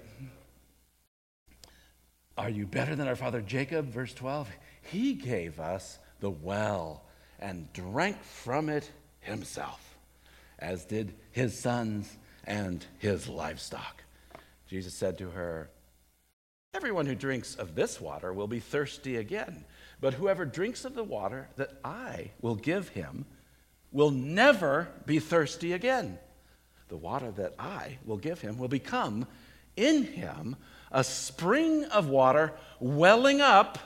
Are 2.38 2.50
you 2.50 2.66
better 2.68 2.96
than 2.96 3.08
our 3.08 3.16
father 3.16 3.42
Jacob? 3.42 3.88
Verse 3.88 4.14
12. 4.14 4.50
He 4.82 5.14
gave 5.14 5.60
us 5.60 6.00
the 6.20 6.30
well 6.30 7.04
and 7.40 7.72
drank 7.74 8.22
from 8.24 8.70
it 8.70 8.92
himself, 9.20 9.98
as 10.60 10.86
did 10.86 11.14
his 11.32 11.58
sons 11.58 12.18
and 12.46 12.86
his 13.00 13.28
livestock. 13.28 14.04
Jesus 14.68 14.94
said 14.94 15.18
to 15.18 15.30
her, 15.30 15.70
Everyone 16.74 17.06
who 17.06 17.16
drinks 17.16 17.56
of 17.56 17.74
this 17.74 18.02
water 18.02 18.34
will 18.34 18.48
be 18.48 18.60
thirsty 18.60 19.16
again, 19.16 19.64
but 20.02 20.14
whoever 20.14 20.44
drinks 20.44 20.84
of 20.84 20.94
the 20.94 21.04
water 21.04 21.48
that 21.56 21.80
I 21.86 22.32
will 22.42 22.56
give 22.56 22.90
him 22.90 23.26
will 23.96 24.12
never 24.12 24.90
be 25.06 25.20
thirsty 25.20 25.72
again. 25.72 26.20
The 26.90 26.98
water 26.98 27.32
that 27.32 27.54
I 27.58 27.98
will 28.04 28.18
give 28.18 28.42
him 28.42 28.58
will 28.58 28.68
become 28.68 29.26
in 29.78 30.04
him 30.04 30.58
a 30.92 31.02
spring 31.02 31.86
of 31.86 32.10
water 32.10 32.52
welling 32.82 33.40
up 33.40 33.80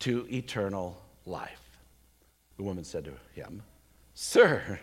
to 0.00 0.26
eternal 0.32 1.00
life. 1.24 1.78
The 2.56 2.64
woman 2.64 2.82
said 2.82 3.04
to 3.04 3.12
him, 3.40 3.62
Sir, 4.14 4.80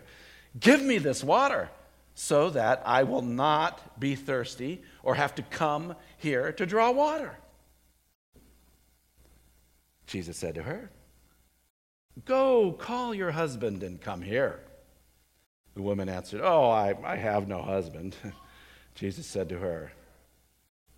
give 0.57 0.81
me 0.81 0.97
this 0.97 1.25
water 1.25 1.69
so 2.15 2.49
that 2.51 2.83
I 2.85 3.03
will 3.03 3.21
not 3.21 3.99
be 3.99 4.15
thirsty 4.15 4.81
or 5.03 5.15
have 5.15 5.35
to 5.35 5.41
come 5.43 5.93
here 6.17 6.53
to 6.53 6.65
draw 6.65 6.89
water. 6.91 7.37
Jesus 10.07 10.37
said 10.37 10.55
to 10.55 10.63
her, 10.63 10.89
Go 12.25 12.71
call 12.73 13.13
your 13.13 13.31
husband 13.31 13.83
and 13.83 13.99
come 13.99 14.21
here. 14.21 14.59
The 15.75 15.81
woman 15.81 16.09
answered, 16.09 16.41
Oh, 16.43 16.69
I, 16.69 16.95
I 17.03 17.15
have 17.15 17.47
no 17.47 17.61
husband. 17.61 18.15
Jesus 18.95 19.25
said 19.25 19.49
to 19.49 19.57
her, 19.57 19.91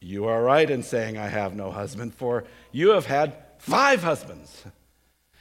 You 0.01 0.25
are 0.25 0.43
right 0.43 0.69
in 0.69 0.84
saying, 0.84 1.17
I 1.17 1.27
have 1.27 1.55
no 1.55 1.72
husband, 1.72 2.13
for 2.13 2.43
you 2.72 2.89
have 2.89 3.05
had 3.05 3.38
five 3.57 4.03
husbands, 4.03 4.65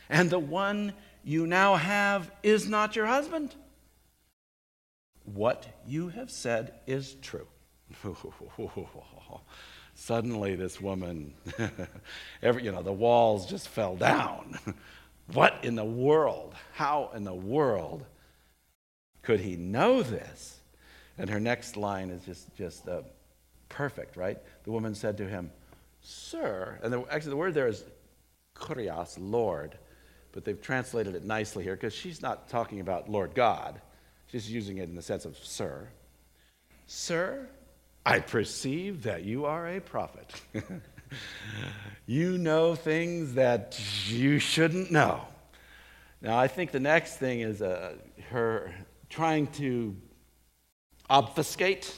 and 0.09 0.31
the 0.31 0.39
one 0.39 0.93
you 1.25 1.47
now 1.47 1.75
have 1.75 2.31
is 2.43 2.69
not 2.69 2.95
your 2.95 3.07
husband. 3.07 3.55
What 5.25 5.67
you 5.87 6.09
have 6.11 6.31
said 6.31 6.75
is 6.87 7.17
true. 7.23 7.49
Suddenly, 9.95 10.57
this 10.57 10.81
woman, 10.81 11.35
every, 12.43 12.65
you 12.65 12.73
know, 12.73 12.83
the 12.83 12.93
walls 12.93 13.47
just 13.47 13.69
fell 13.69 13.97
down. 13.97 14.59
What 15.33 15.65
in 15.65 15.75
the 15.75 15.85
world? 15.85 16.55
How 16.75 17.11
in 17.15 17.25
the 17.25 17.35
world 17.35 18.05
could 19.23 19.41
he 19.41 19.57
know 19.57 20.03
this? 20.03 20.59
And 21.17 21.31
her 21.31 21.41
next 21.41 21.77
line 21.77 22.11
is 22.11 22.25
just, 22.25 22.55
just 22.57 22.89
uh, 22.89 23.03
perfect, 23.69 24.17
right? 24.17 24.39
The 24.65 24.73
woman 24.73 24.95
said 24.95 25.17
to 25.19 25.29
him, 25.29 25.51
Sir, 26.01 26.79
and 26.83 26.93
the, 26.93 27.05
actually 27.11 27.31
the 27.31 27.37
word 27.37 27.55
there 27.55 27.69
is 27.69 27.85
kurios, 28.55 29.17
Lord, 29.19 29.79
but 30.33 30.45
they've 30.45 30.61
translated 30.61 31.15
it 31.15 31.25
nicely 31.25 31.65
here 31.65 31.75
because 31.75 31.95
she's 31.95 32.21
not 32.21 32.49
talking 32.49 32.81
about 32.81 33.09
Lord 33.09 33.35
God. 33.35 33.81
She's 34.27 34.51
using 34.51 34.79
it 34.79 34.89
in 34.89 34.97
the 34.97 35.03
sense 35.03 35.25
of 35.25 35.39
sir. 35.39 35.89
Sir, 36.87 37.49
I 38.05 38.19
perceive 38.19 39.05
that 39.05 39.25
you 39.25 39.47
are 39.47 39.67
a 39.69 39.81
prophet. 39.81 40.29
you 42.07 42.39
know 42.39 42.75
things 42.75 43.35
that 43.35 43.81
you 44.07 44.39
shouldn't 44.39 44.91
know. 44.91 45.21
Now, 46.21 46.39
I 46.39 46.49
think 46.49 46.71
the 46.71 46.81
next 46.81 47.17
thing 47.17 47.41
is 47.41 47.61
uh, 47.61 47.95
her 48.31 48.75
trying 49.09 49.47
to 49.49 49.97
obfuscate, 51.11 51.95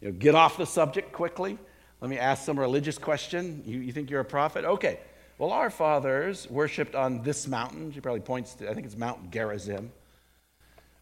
you 0.00 0.08
know, 0.08 0.14
get 0.18 0.34
off 0.34 0.56
the 0.56 0.66
subject 0.66 1.12
quickly. 1.12 1.58
Let 2.00 2.10
me 2.10 2.18
ask 2.18 2.44
some 2.44 2.58
religious 2.58 2.98
question. 2.98 3.62
You, 3.66 3.80
you 3.80 3.92
think 3.92 4.10
you're 4.10 4.20
a 4.20 4.24
prophet? 4.24 4.64
Okay. 4.64 5.00
Well, 5.38 5.52
our 5.52 5.70
fathers 5.70 6.48
worshiped 6.50 6.94
on 6.94 7.22
this 7.22 7.46
mountain. 7.46 7.92
She 7.92 8.00
probably 8.00 8.20
points 8.20 8.54
to, 8.54 8.70
I 8.70 8.74
think 8.74 8.86
it's 8.86 8.96
Mount 8.96 9.30
Gerizim. 9.30 9.92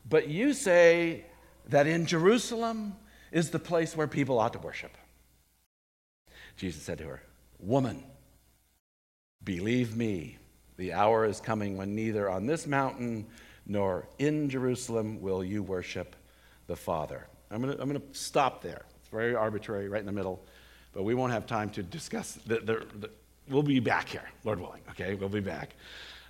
But 0.09 0.28
you 0.28 0.52
say 0.52 1.25
that 1.69 1.87
in 1.87 2.07
Jerusalem 2.07 2.95
is 3.31 3.50
the 3.50 3.59
place 3.59 3.97
where 3.97 4.07
people 4.07 4.38
ought 4.38 4.52
to 4.52 4.59
worship. 4.59 4.97
Jesus 6.57 6.83
said 6.83 6.99
to 6.99 7.05
her, 7.05 7.23
Woman, 7.58 8.04
believe 9.42 9.96
me, 9.96 10.38
the 10.76 10.92
hour 10.92 11.24
is 11.24 11.40
coming 11.40 11.76
when 11.76 11.94
neither 11.94 12.30
on 12.30 12.46
this 12.46 12.66
mountain 12.66 13.26
nor 13.66 14.08
in 14.18 14.48
Jerusalem 14.48 15.20
will 15.20 15.44
you 15.44 15.62
worship 15.62 16.16
the 16.66 16.76
Father. 16.76 17.26
I'm 17.50 17.62
going 17.62 17.76
to 17.76 17.82
I'm 17.82 17.92
to 17.92 18.02
stop 18.12 18.62
there. 18.62 18.84
It's 19.00 19.08
very 19.08 19.34
arbitrary, 19.34 19.88
right 19.88 20.00
in 20.00 20.06
the 20.06 20.12
middle, 20.12 20.44
but 20.92 21.02
we 21.02 21.14
won't 21.14 21.32
have 21.32 21.46
time 21.46 21.70
to 21.70 21.82
discuss. 21.82 22.34
The, 22.46 22.60
the, 22.60 22.86
the 22.98 23.10
we'll 23.48 23.62
be 23.62 23.80
back 23.80 24.08
here, 24.08 24.28
Lord 24.44 24.60
willing, 24.60 24.82
okay? 24.90 25.14
We'll 25.14 25.28
be 25.28 25.40
back 25.40 25.74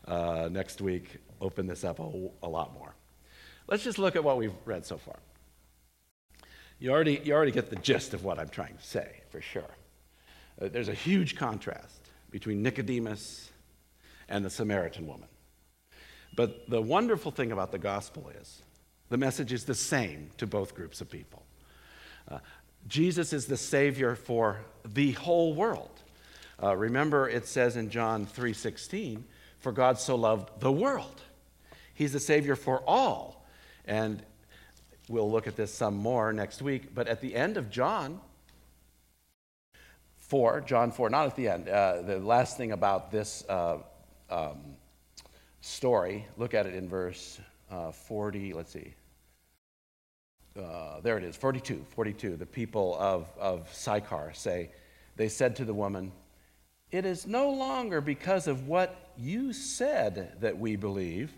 uh, 0.07 0.49
next 0.51 0.81
week, 0.81 1.19
open 1.41 1.67
this 1.67 1.85
up 1.85 1.99
a, 1.99 2.29
a 2.43 2.49
lot 2.49 2.73
more. 2.75 2.95
Let's 3.67 3.85
just 3.85 3.99
look 3.99 4.17
at 4.17 4.25
what 4.25 4.39
we've 4.39 4.55
read 4.65 4.87
so 4.87 4.97
far. 4.97 5.19
You 6.79 6.93
already, 6.93 7.21
you 7.25 7.35
already 7.35 7.51
get 7.53 7.71
the 7.71 7.77
gist 7.77 8.15
of 8.15 8.25
what 8.25 8.39
I'm 8.39 8.49
trying 8.49 8.77
to 8.77 8.83
say, 8.83 9.21
for 9.31 9.41
sure. 9.41 9.69
Uh, 10.61 10.69
there's 10.69 10.89
a 10.89 10.95
huge 10.95 11.37
contrast 11.37 12.09
between 12.31 12.63
Nicodemus 12.63 13.51
and 14.29 14.45
the 14.45 14.51
Samaritan 14.51 15.07
woman. 15.07 15.29
But 16.37 16.69
the 16.69 16.81
wonderful 16.83 17.33
thing 17.33 17.53
about 17.53 17.73
the 17.73 17.79
gospel 17.79 18.31
is 18.41 18.63
the 19.09 19.17
message 19.17 19.53
is 19.53 19.65
the 19.65 19.75
same 19.75 20.31
to 20.37 20.47
both 20.47 20.75
groups 20.75 21.01
of 21.01 21.11
people. 21.11 21.45
Uh, 22.31 22.39
Jesus 22.87 23.33
is 23.33 23.47
the 23.47 23.57
Savior 23.57 24.15
for 24.15 24.61
the 24.85 25.13
whole 25.13 25.55
world. 25.55 25.91
Uh, 26.63 26.77
remember, 26.77 27.29
it 27.29 27.47
says 27.47 27.77
in 27.77 27.91
John 27.91 28.27
3:16, 28.27 29.25
"For 29.59 29.73
God 29.73 29.99
so 29.99 30.17
loved 30.17 30.61
the 30.61 30.73
world." 30.73 31.23
He's 31.95 32.13
the 32.13 32.21
Savior 32.21 32.55
for 32.55 32.83
all. 32.87 33.45
And 33.85 34.23
we'll 35.09 35.31
look 35.31 35.47
at 35.47 35.57
this 35.57 35.73
some 35.75 35.97
more 35.97 36.33
next 36.33 36.63
week. 36.63 36.95
But 36.95 37.09
at 37.09 37.21
the 37.21 37.35
end 37.35 37.57
of 37.57 37.71
John 37.71 38.21
4, 40.29 40.61
John 40.61 40.91
4, 40.91 41.09
not 41.09 41.27
at 41.27 41.37
the 41.37 41.49
end, 41.49 41.69
uh, 41.69 42.03
the 42.03 42.19
last 42.19 42.59
thing 42.59 42.73
about 42.73 43.11
this 43.11 43.45
uh, 43.49 43.79
um, 44.29 44.59
story, 45.63 46.27
look 46.37 46.53
at 46.53 46.67
it 46.67 46.75
in 46.75 46.87
verse 46.87 47.41
uh, 47.71 47.91
40, 47.91 48.53
let's 48.53 48.71
see. 48.71 48.95
Uh, 50.59 51.01
there 51.01 51.17
it 51.17 51.25
is, 51.25 51.35
42, 51.37 51.85
42. 51.91 52.37
The 52.37 52.45
people 52.45 52.97
of, 52.99 53.31
of 53.39 53.73
Sychar 53.73 54.33
say, 54.35 54.71
they 55.17 55.29
said 55.29 55.57
to 55.57 55.65
the 55.65 55.75
woman, 55.75 56.13
It 56.91 57.07
is 57.07 57.27
no 57.27 57.51
longer 57.51 58.03
because 58.03 58.47
of 58.47 58.69
what 58.69 59.13
you 59.17 59.55
said 59.55 60.37
that 60.41 60.59
we 60.59 60.77
believe, 60.77 61.33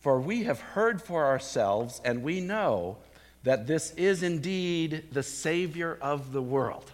for 0.00 0.20
we 0.20 0.42
have 0.42 0.60
heard 0.60 1.00
for 1.00 1.24
ourselves, 1.24 2.00
and 2.04 2.22
we 2.22 2.40
know 2.40 2.98
that 3.44 3.68
this 3.68 3.92
is 3.92 4.24
indeed 4.24 5.04
the 5.12 5.22
Savior 5.22 5.96
of 6.00 6.32
the 6.32 6.42
world. 6.42 6.90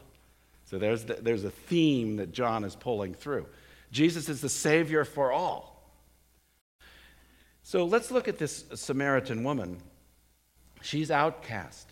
So 0.70 0.78
there's, 0.78 1.04
the, 1.04 1.14
there's 1.14 1.42
a 1.42 1.50
theme 1.50 2.18
that 2.18 2.30
John 2.30 2.62
is 2.62 2.76
pulling 2.76 3.12
through. 3.12 3.46
Jesus 3.90 4.28
is 4.28 4.40
the 4.40 4.48
Savior 4.48 5.04
for 5.04 5.32
all. 5.32 5.92
So 7.64 7.84
let's 7.84 8.12
look 8.12 8.28
at 8.28 8.38
this 8.38 8.66
Samaritan 8.74 9.42
woman. 9.42 9.78
She's 10.80 11.10
outcast. 11.10 11.88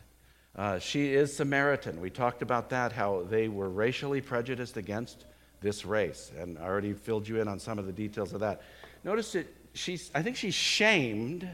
Uh, 0.54 0.78
she 0.78 1.12
is 1.12 1.36
Samaritan. 1.36 2.00
We 2.00 2.08
talked 2.08 2.40
about 2.40 2.70
that, 2.70 2.92
how 2.92 3.24
they 3.28 3.48
were 3.48 3.68
racially 3.68 4.20
prejudiced 4.20 4.76
against 4.76 5.24
this 5.60 5.84
race, 5.84 6.30
and 6.38 6.56
I 6.56 6.62
already 6.62 6.92
filled 6.92 7.26
you 7.26 7.40
in 7.40 7.48
on 7.48 7.58
some 7.58 7.80
of 7.80 7.86
the 7.86 7.92
details 7.92 8.32
of 8.32 8.38
that. 8.40 8.62
Notice 9.02 9.32
that 9.32 9.52
she's, 9.74 10.08
I 10.14 10.22
think 10.22 10.36
she's 10.36 10.54
shamed 10.54 11.48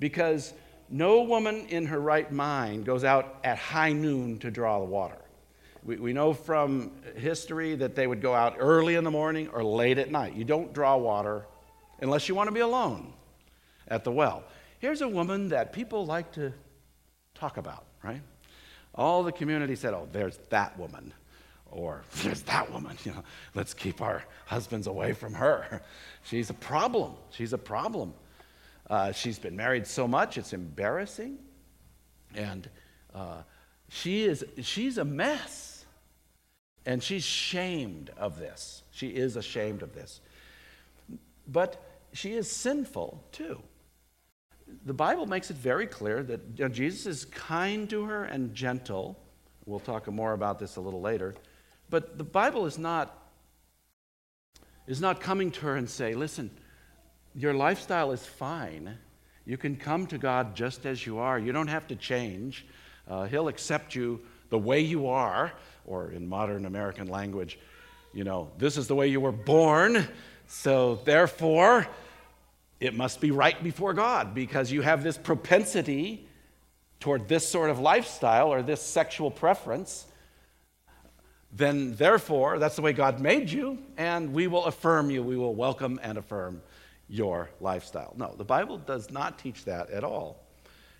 because 0.00 0.52
no 0.90 1.22
woman 1.22 1.66
in 1.68 1.86
her 1.86 2.00
right 2.00 2.30
mind 2.32 2.86
goes 2.86 3.04
out 3.04 3.38
at 3.44 3.56
high 3.56 3.92
noon 3.92 4.40
to 4.40 4.50
draw 4.50 4.80
the 4.80 4.84
water. 4.84 5.23
We, 5.84 5.96
we 5.96 6.12
know 6.12 6.32
from 6.32 6.92
history 7.16 7.74
that 7.76 7.94
they 7.94 8.06
would 8.06 8.22
go 8.22 8.34
out 8.34 8.56
early 8.58 8.94
in 8.94 9.04
the 9.04 9.10
morning 9.10 9.48
or 9.48 9.62
late 9.62 9.98
at 9.98 10.10
night. 10.10 10.34
You 10.34 10.44
don't 10.44 10.72
draw 10.72 10.96
water 10.96 11.46
unless 12.00 12.28
you 12.28 12.34
want 12.34 12.48
to 12.48 12.54
be 12.54 12.60
alone 12.60 13.12
at 13.88 14.02
the 14.02 14.10
well. 14.10 14.44
Here's 14.78 15.02
a 15.02 15.08
woman 15.08 15.48
that 15.50 15.72
people 15.72 16.06
like 16.06 16.32
to 16.32 16.52
talk 17.34 17.58
about, 17.58 17.84
right? 18.02 18.22
All 18.94 19.22
the 19.22 19.32
community 19.32 19.76
said, 19.76 19.92
oh, 19.92 20.08
there's 20.10 20.38
that 20.50 20.78
woman. 20.78 21.12
Or 21.70 22.02
there's 22.22 22.42
that 22.42 22.72
woman, 22.72 22.96
you 23.04 23.12
know, 23.12 23.22
let's 23.54 23.74
keep 23.74 24.00
our 24.00 24.24
husbands 24.46 24.86
away 24.86 25.12
from 25.12 25.34
her. 25.34 25.82
She's 26.24 26.50
a 26.50 26.54
problem. 26.54 27.14
She's 27.30 27.52
a 27.52 27.58
problem. 27.58 28.14
Uh, 28.88 29.12
she's 29.12 29.38
been 29.38 29.56
married 29.56 29.86
so 29.86 30.06
much, 30.06 30.36
it's 30.36 30.52
embarrassing. 30.52 31.38
And 32.34 32.68
uh, 33.14 33.40
she 33.88 34.24
is, 34.24 34.44
she's 34.60 34.98
a 34.98 35.04
mess. 35.06 35.73
And 36.86 37.02
she's 37.02 37.24
shamed 37.24 38.10
of 38.16 38.38
this. 38.38 38.82
She 38.90 39.08
is 39.08 39.36
ashamed 39.36 39.82
of 39.82 39.94
this. 39.94 40.20
But 41.48 41.82
she 42.12 42.32
is 42.32 42.50
sinful 42.50 43.22
too. 43.32 43.60
The 44.86 44.94
Bible 44.94 45.26
makes 45.26 45.50
it 45.50 45.56
very 45.56 45.86
clear 45.86 46.22
that 46.22 46.40
you 46.56 46.64
know, 46.64 46.68
Jesus 46.68 47.06
is 47.06 47.24
kind 47.26 47.88
to 47.90 48.04
her 48.04 48.24
and 48.24 48.54
gentle. 48.54 49.18
We'll 49.66 49.80
talk 49.80 50.10
more 50.10 50.32
about 50.32 50.58
this 50.58 50.76
a 50.76 50.80
little 50.80 51.00
later. 51.00 51.34
But 51.90 52.18
the 52.18 52.24
Bible 52.24 52.66
is 52.66 52.78
not, 52.78 53.28
is 54.86 55.00
not 55.00 55.20
coming 55.20 55.50
to 55.52 55.60
her 55.62 55.76
and 55.76 55.88
say, 55.88 56.14
listen, 56.14 56.50
your 57.34 57.52
lifestyle 57.52 58.12
is 58.12 58.24
fine. 58.24 58.96
You 59.44 59.56
can 59.58 59.76
come 59.76 60.06
to 60.06 60.18
God 60.18 60.54
just 60.54 60.86
as 60.86 61.04
you 61.04 61.18
are. 61.18 61.38
You 61.38 61.52
don't 61.52 61.68
have 61.68 61.86
to 61.88 61.96
change. 61.96 62.66
Uh, 63.06 63.24
he'll 63.24 63.48
accept 63.48 63.94
you 63.94 64.20
the 64.54 64.58
way 64.58 64.78
you 64.78 65.08
are, 65.08 65.52
or 65.84 66.12
in 66.12 66.28
modern 66.28 66.64
American 66.64 67.08
language, 67.08 67.58
you 68.12 68.22
know, 68.22 68.52
this 68.56 68.76
is 68.76 68.86
the 68.86 68.94
way 68.94 69.08
you 69.08 69.20
were 69.20 69.32
born, 69.32 70.06
so 70.46 71.00
therefore 71.04 71.88
it 72.78 72.94
must 72.94 73.20
be 73.20 73.32
right 73.32 73.60
before 73.64 73.92
God 73.94 74.32
because 74.32 74.70
you 74.70 74.80
have 74.82 75.02
this 75.02 75.18
propensity 75.18 76.28
toward 77.00 77.26
this 77.26 77.48
sort 77.48 77.68
of 77.68 77.80
lifestyle 77.80 78.52
or 78.52 78.62
this 78.62 78.80
sexual 78.80 79.28
preference. 79.28 80.06
Then, 81.50 81.96
therefore, 81.96 82.60
that's 82.60 82.76
the 82.76 82.82
way 82.82 82.92
God 82.92 83.18
made 83.18 83.50
you, 83.50 83.78
and 83.96 84.32
we 84.32 84.46
will 84.46 84.66
affirm 84.66 85.10
you. 85.10 85.24
We 85.24 85.36
will 85.36 85.56
welcome 85.56 85.98
and 86.00 86.16
affirm 86.16 86.62
your 87.08 87.50
lifestyle. 87.60 88.14
No, 88.16 88.36
the 88.38 88.44
Bible 88.44 88.78
does 88.78 89.10
not 89.10 89.36
teach 89.36 89.64
that 89.64 89.90
at 89.90 90.04
all. 90.04 90.46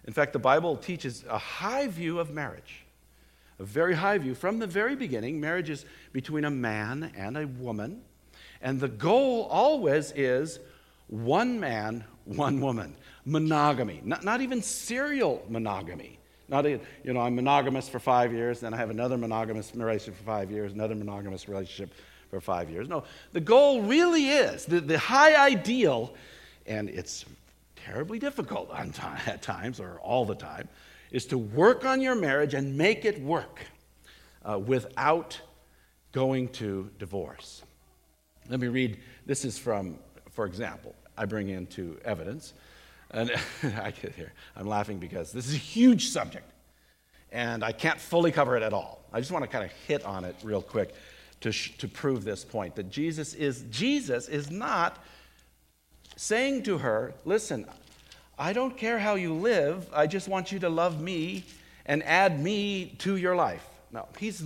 In 0.08 0.12
fact, 0.12 0.32
the 0.32 0.40
Bible 0.40 0.76
teaches 0.76 1.24
a 1.28 1.38
high 1.38 1.86
view 1.86 2.18
of 2.18 2.32
marriage, 2.32 2.83
a 3.58 3.64
very 3.64 3.94
high 3.94 4.18
view. 4.18 4.34
From 4.34 4.58
the 4.58 4.66
very 4.66 4.96
beginning, 4.96 5.40
marriage 5.40 5.70
is 5.70 5.84
between 6.12 6.44
a 6.44 6.50
man 6.50 7.12
and 7.16 7.36
a 7.36 7.46
woman, 7.46 8.02
and 8.60 8.80
the 8.80 8.88
goal 8.88 9.48
always 9.50 10.12
is 10.12 10.58
one 11.08 11.60
man, 11.60 12.04
one 12.24 12.60
woman. 12.60 12.96
Monogamy, 13.24 14.00
not, 14.04 14.24
not 14.24 14.40
even 14.40 14.62
serial 14.62 15.44
monogamy. 15.48 16.18
Not, 16.48 16.68
you 16.68 16.80
know, 17.04 17.20
I'm 17.20 17.34
monogamous 17.34 17.88
for 17.88 17.98
five 17.98 18.32
years, 18.32 18.60
then 18.60 18.74
I 18.74 18.76
have 18.76 18.90
another 18.90 19.16
monogamous 19.16 19.74
relationship 19.74 20.16
for 20.18 20.24
five 20.24 20.50
years, 20.50 20.72
another 20.72 20.94
monogamous 20.94 21.48
relationship 21.48 21.94
for 22.28 22.40
five 22.40 22.68
years. 22.68 22.88
No, 22.88 23.04
the 23.32 23.40
goal 23.40 23.82
really 23.82 24.28
is 24.28 24.66
the, 24.66 24.80
the 24.80 24.98
high 24.98 25.36
ideal, 25.36 26.14
and 26.66 26.90
it's 26.90 27.24
terribly 27.76 28.18
difficult 28.18 28.70
time, 28.70 29.18
at 29.26 29.40
times 29.40 29.80
or 29.80 29.98
all 30.00 30.24
the 30.24 30.34
time, 30.34 30.68
is 31.14 31.26
to 31.26 31.38
work 31.38 31.84
on 31.84 32.00
your 32.00 32.16
marriage 32.16 32.54
and 32.54 32.76
make 32.76 33.04
it 33.04 33.22
work 33.22 33.60
uh, 34.44 34.58
without 34.58 35.40
going 36.10 36.48
to 36.48 36.90
divorce. 36.98 37.62
Let 38.48 38.58
me 38.58 38.66
read. 38.66 38.98
This 39.24 39.44
is 39.44 39.56
from, 39.56 40.00
for 40.32 40.44
example, 40.44 40.92
I 41.16 41.26
bring 41.26 41.50
into 41.50 42.00
evidence. 42.04 42.52
And 43.12 43.30
I 43.62 43.92
get 43.92 44.16
here. 44.16 44.32
I'm 44.56 44.66
laughing 44.66 44.98
because 44.98 45.30
this 45.30 45.46
is 45.46 45.54
a 45.54 45.58
huge 45.58 46.08
subject, 46.08 46.50
and 47.30 47.62
I 47.62 47.70
can't 47.70 48.00
fully 48.00 48.32
cover 48.32 48.56
it 48.56 48.64
at 48.64 48.72
all. 48.72 49.04
I 49.12 49.20
just 49.20 49.30
want 49.30 49.44
to 49.44 49.48
kind 49.48 49.64
of 49.64 49.70
hit 49.86 50.04
on 50.04 50.24
it 50.24 50.34
real 50.42 50.62
quick 50.62 50.96
to, 51.42 51.52
sh- 51.52 51.76
to 51.78 51.86
prove 51.86 52.24
this 52.24 52.44
point 52.44 52.74
that 52.74 52.90
Jesus 52.90 53.34
is, 53.34 53.64
Jesus 53.70 54.26
is 54.26 54.50
not 54.50 54.98
saying 56.16 56.64
to 56.64 56.78
her, 56.78 57.14
Listen, 57.24 57.66
I 58.38 58.52
don't 58.52 58.76
care 58.76 58.98
how 58.98 59.14
you 59.14 59.34
live, 59.34 59.88
I 59.92 60.06
just 60.06 60.28
want 60.28 60.50
you 60.50 60.58
to 60.60 60.68
love 60.68 61.00
me 61.00 61.44
and 61.86 62.02
add 62.02 62.40
me 62.42 62.94
to 62.98 63.16
your 63.16 63.36
life. 63.36 63.64
No, 63.92 64.08
he's, 64.18 64.42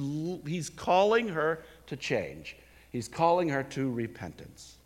he's 0.46 0.68
calling 0.68 1.28
her 1.28 1.62
to 1.86 1.96
change, 1.96 2.56
he's 2.90 3.08
calling 3.08 3.48
her 3.48 3.62
to 3.62 3.90
repentance. 3.90 4.76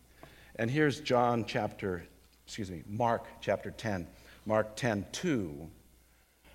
And 0.56 0.70
here's 0.70 1.00
John 1.00 1.44
chapter, 1.46 2.04
excuse 2.46 2.70
me, 2.70 2.84
Mark 2.86 3.26
chapter 3.40 3.70
10, 3.70 4.06
Mark 4.46 4.76
10 4.76 5.06
2. 5.10 5.68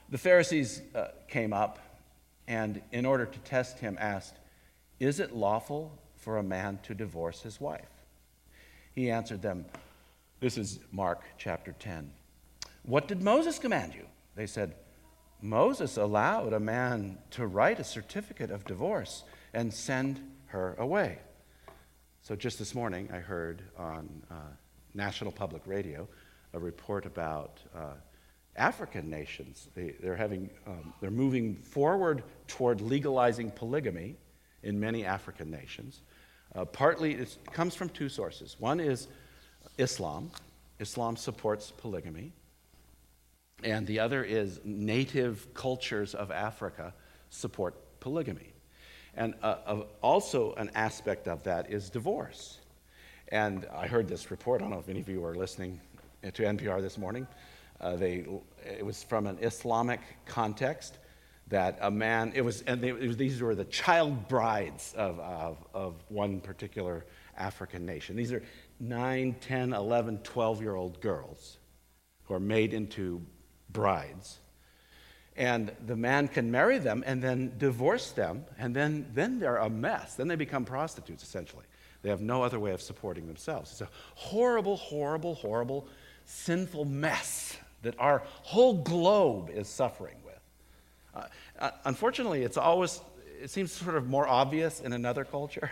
The 0.09 0.17
Pharisees 0.17 0.81
uh, 0.95 1.07
came 1.27 1.51
up 1.51 1.79
and, 2.47 2.81
in 2.93 3.05
order 3.05 3.25
to 3.25 3.39
test 3.39 3.79
him, 3.79 3.97
asked, 3.99 4.35
is 4.99 5.19
it 5.19 5.35
lawful 5.35 5.91
for 6.15 6.37
a 6.37 6.43
man 6.43 6.79
to 6.83 6.93
divorce 6.93 7.41
his 7.41 7.59
wife? 7.59 7.89
He 8.95 9.11
answered 9.11 9.41
them, 9.41 9.65
This 10.39 10.57
is 10.57 10.79
Mark 10.91 11.23
chapter 11.37 11.73
10. 11.77 12.09
What 12.87 13.09
did 13.09 13.21
Moses 13.21 13.59
command 13.59 13.95
you? 13.95 14.05
They 14.35 14.47
said, 14.47 14.73
Moses 15.41 15.97
allowed 15.97 16.53
a 16.53 16.59
man 16.59 17.17
to 17.31 17.45
write 17.45 17.81
a 17.81 17.83
certificate 17.83 18.49
of 18.49 18.63
divorce 18.63 19.25
and 19.53 19.73
send 19.73 20.21
her 20.47 20.73
away. 20.79 21.17
So 22.21 22.33
just 22.33 22.57
this 22.57 22.73
morning, 22.73 23.09
I 23.11 23.17
heard 23.17 23.61
on 23.77 24.23
uh, 24.31 24.35
National 24.93 25.33
Public 25.33 25.63
Radio 25.65 26.07
a 26.53 26.59
report 26.59 27.05
about 27.05 27.59
uh, 27.75 27.95
African 28.55 29.09
nations. 29.09 29.67
They, 29.75 29.95
are 30.07 30.15
having, 30.15 30.49
um, 30.65 30.93
they're 31.01 31.11
moving 31.11 31.57
forward 31.57 32.23
toward 32.47 32.79
legalizing 32.79 33.51
polygamy 33.51 34.15
in 34.63 34.79
many 34.79 35.03
African 35.03 35.51
nations. 35.51 36.03
Uh, 36.55 36.63
partly 36.63 37.15
it 37.15 37.37
comes 37.51 37.75
from 37.75 37.89
two 37.89 38.07
sources. 38.07 38.55
One 38.59 38.79
is 38.79 39.09
Islam. 39.77 40.31
Islam 40.79 41.17
supports 41.17 41.73
polygamy. 41.75 42.31
And 43.63 43.87
the 43.87 43.99
other 43.99 44.23
is 44.23 44.59
native 44.63 45.53
cultures 45.53 46.13
of 46.13 46.31
Africa 46.31 46.93
support 47.29 47.75
polygamy. 47.99 48.53
And 49.15 49.33
uh, 49.41 49.57
uh, 49.65 49.83
also, 50.01 50.53
an 50.53 50.69
aspect 50.75 51.27
of 51.27 51.43
that 51.43 51.71
is 51.71 51.89
divorce. 51.89 52.59
And 53.29 53.65
I 53.73 53.87
heard 53.87 54.07
this 54.07 54.29
report. 54.29 54.61
I 54.61 54.65
don't 54.65 54.71
know 54.71 54.79
if 54.79 54.89
any 54.89 54.99
of 54.99 55.09
you 55.09 55.21
were 55.21 55.35
listening 55.35 55.81
to 56.21 56.43
NPR 56.43 56.81
this 56.81 56.97
morning. 56.99 57.27
Uh, 57.81 57.95
they, 57.95 58.25
it 58.63 58.85
was 58.85 59.03
from 59.03 59.25
an 59.25 59.37
Islamic 59.41 60.01
context 60.25 60.99
that 61.47 61.77
a 61.81 61.89
man, 61.89 62.31
it 62.35 62.41
was, 62.41 62.61
and 62.63 62.81
they, 62.81 62.89
it 62.89 63.07
was, 63.07 63.17
these 63.17 63.41
were 63.41 63.55
the 63.55 63.65
child 63.65 64.27
brides 64.27 64.93
of, 64.95 65.19
of, 65.19 65.57
of 65.73 65.95
one 66.09 66.39
particular 66.39 67.05
African 67.37 67.85
nation. 67.85 68.15
These 68.15 68.33
are 68.33 68.43
9, 68.79 69.35
10, 69.41 69.73
11, 69.73 70.19
12 70.19 70.61
year 70.61 70.75
old 70.75 71.01
girls 71.01 71.57
who 72.25 72.33
are 72.33 72.39
made 72.39 72.73
into 72.73 73.21
brides. 73.77 74.39
And 75.35 75.71
the 75.85 75.95
man 75.95 76.27
can 76.29 76.49
marry 76.49 76.79
them 76.79 77.03
and 77.05 77.21
then 77.21 77.53
divorce 77.59 78.09
them, 78.09 78.43
and 78.57 78.75
then, 78.75 79.05
then 79.13 79.39
they're 79.39 79.57
a 79.57 79.69
mess. 79.69 80.15
Then 80.15 80.27
they 80.27 80.35
become 80.35 80.65
prostitutes, 80.65 81.21
essentially. 81.21 81.63
They 82.01 82.09
have 82.09 82.21
no 82.21 82.41
other 82.41 82.59
way 82.59 82.71
of 82.71 82.81
supporting 82.81 83.27
themselves. 83.27 83.71
It's 83.71 83.81
a 83.81 83.89
horrible, 84.15 84.77
horrible, 84.77 85.35
horrible, 85.35 85.87
sinful 86.25 86.85
mess 86.85 87.55
that 87.83 87.93
our 87.99 88.23
whole 88.41 88.73
globe 88.73 89.51
is 89.53 89.67
suffering 89.67 90.15
with. 90.25 90.39
Uh, 91.13 91.27
uh 91.59 91.71
unfortunately, 91.85 92.41
it's 92.41 92.57
always, 92.57 92.99
it 93.39 93.51
seems 93.51 93.71
sort 93.71 93.95
of 93.95 94.09
more 94.09 94.27
obvious 94.27 94.79
in 94.79 94.91
another 94.91 95.23
culture. 95.23 95.69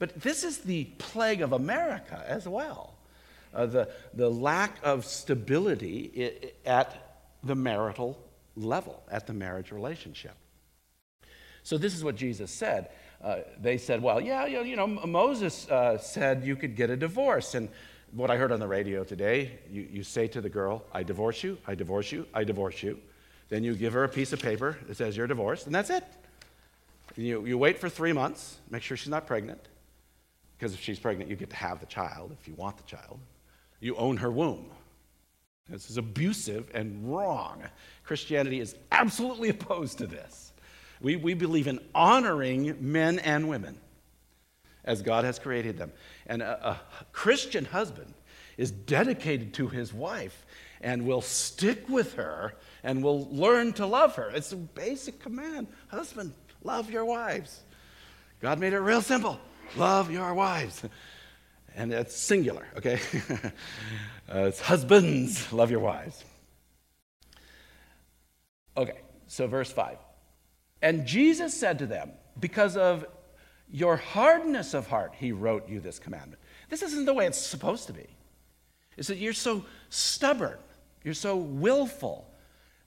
But 0.00 0.20
this 0.20 0.42
is 0.42 0.58
the 0.58 0.84
plague 0.98 1.42
of 1.42 1.52
America 1.52 2.24
as 2.26 2.48
well. 2.48 2.94
Uh, 3.54 3.66
the, 3.66 3.88
the 4.14 4.28
lack 4.28 4.78
of 4.82 5.04
stability 5.04 6.52
at 6.66 7.05
the 7.44 7.54
marital 7.54 8.18
level, 8.56 9.02
at 9.10 9.26
the 9.26 9.32
marriage 9.32 9.70
relationship. 9.70 10.34
So, 11.62 11.78
this 11.78 11.94
is 11.94 12.04
what 12.04 12.16
Jesus 12.16 12.50
said. 12.50 12.90
Uh, 13.22 13.38
they 13.60 13.78
said, 13.78 14.02
Well, 14.02 14.20
yeah, 14.20 14.46
you 14.46 14.76
know, 14.76 14.86
Moses 14.86 15.68
uh, 15.68 15.98
said 15.98 16.44
you 16.44 16.56
could 16.56 16.76
get 16.76 16.90
a 16.90 16.96
divorce. 16.96 17.54
And 17.54 17.68
what 18.12 18.30
I 18.30 18.36
heard 18.36 18.52
on 18.52 18.60
the 18.60 18.68
radio 18.68 19.04
today, 19.04 19.58
you, 19.70 19.86
you 19.90 20.02
say 20.02 20.28
to 20.28 20.40
the 20.40 20.48
girl, 20.48 20.84
I 20.92 21.02
divorce 21.02 21.42
you, 21.42 21.58
I 21.66 21.74
divorce 21.74 22.12
you, 22.12 22.26
I 22.32 22.44
divorce 22.44 22.82
you. 22.82 22.98
Then 23.48 23.64
you 23.64 23.74
give 23.74 23.92
her 23.92 24.04
a 24.04 24.08
piece 24.08 24.32
of 24.32 24.40
paper 24.40 24.78
that 24.86 24.96
says 24.96 25.16
you're 25.16 25.26
divorced, 25.26 25.66
and 25.66 25.74
that's 25.74 25.90
it. 25.90 26.04
You, 27.16 27.44
you 27.46 27.56
wait 27.58 27.78
for 27.78 27.88
three 27.88 28.12
months, 28.12 28.58
make 28.70 28.82
sure 28.82 28.96
she's 28.96 29.08
not 29.08 29.26
pregnant. 29.26 29.60
Because 30.58 30.74
if 30.74 30.80
she's 30.80 30.98
pregnant, 30.98 31.30
you 31.30 31.36
get 31.36 31.50
to 31.50 31.56
have 31.56 31.80
the 31.80 31.86
child 31.86 32.34
if 32.38 32.48
you 32.48 32.54
want 32.54 32.76
the 32.76 32.84
child. 32.84 33.18
You 33.80 33.94
own 33.96 34.16
her 34.18 34.30
womb. 34.30 34.70
This 35.68 35.90
is 35.90 35.96
abusive 35.96 36.70
and 36.74 37.12
wrong. 37.12 37.62
Christianity 38.04 38.60
is 38.60 38.76
absolutely 38.92 39.48
opposed 39.48 39.98
to 39.98 40.06
this. 40.06 40.52
We, 41.00 41.16
we 41.16 41.34
believe 41.34 41.66
in 41.66 41.80
honoring 41.94 42.76
men 42.80 43.18
and 43.18 43.48
women 43.48 43.78
as 44.84 45.02
God 45.02 45.24
has 45.24 45.38
created 45.38 45.76
them. 45.76 45.92
And 46.26 46.40
a, 46.40 46.68
a 46.68 46.80
Christian 47.12 47.64
husband 47.64 48.14
is 48.56 48.70
dedicated 48.70 49.54
to 49.54 49.68
his 49.68 49.92
wife 49.92 50.46
and 50.80 51.06
will 51.06 51.20
stick 51.20 51.88
with 51.88 52.14
her 52.14 52.54
and 52.82 53.02
will 53.02 53.28
learn 53.30 53.72
to 53.74 53.86
love 53.86 54.14
her. 54.16 54.30
It's 54.30 54.52
a 54.52 54.56
basic 54.56 55.20
command. 55.20 55.66
Husband, 55.88 56.32
love 56.62 56.90
your 56.90 57.04
wives. 57.04 57.62
God 58.40 58.60
made 58.60 58.72
it 58.72 58.78
real 58.78 59.02
simple 59.02 59.40
love 59.76 60.12
your 60.12 60.32
wives 60.32 60.84
and 61.76 61.92
it's 61.92 62.16
singular, 62.16 62.66
okay? 62.76 62.98
uh, 64.34 64.46
it's 64.46 64.60
husbands, 64.60 65.52
love 65.52 65.70
your 65.70 65.80
wives. 65.80 66.24
Okay, 68.76 69.00
so 69.26 69.46
verse 69.46 69.70
5. 69.70 69.98
And 70.82 71.06
Jesus 71.06 71.54
said 71.54 71.78
to 71.80 71.86
them, 71.86 72.12
Because 72.40 72.76
of 72.76 73.06
your 73.70 73.96
hardness 73.96 74.74
of 74.74 74.86
heart, 74.88 75.14
he 75.18 75.32
wrote 75.32 75.68
you 75.68 75.80
this 75.80 75.98
commandment. 75.98 76.40
This 76.70 76.82
isn't 76.82 77.04
the 77.04 77.14
way 77.14 77.26
it's 77.26 77.38
supposed 77.38 77.86
to 77.88 77.92
be. 77.92 78.06
It's 78.96 79.08
that 79.08 79.18
you're 79.18 79.32
so 79.32 79.64
stubborn, 79.90 80.58
you're 81.04 81.14
so 81.14 81.36
willful. 81.36 82.32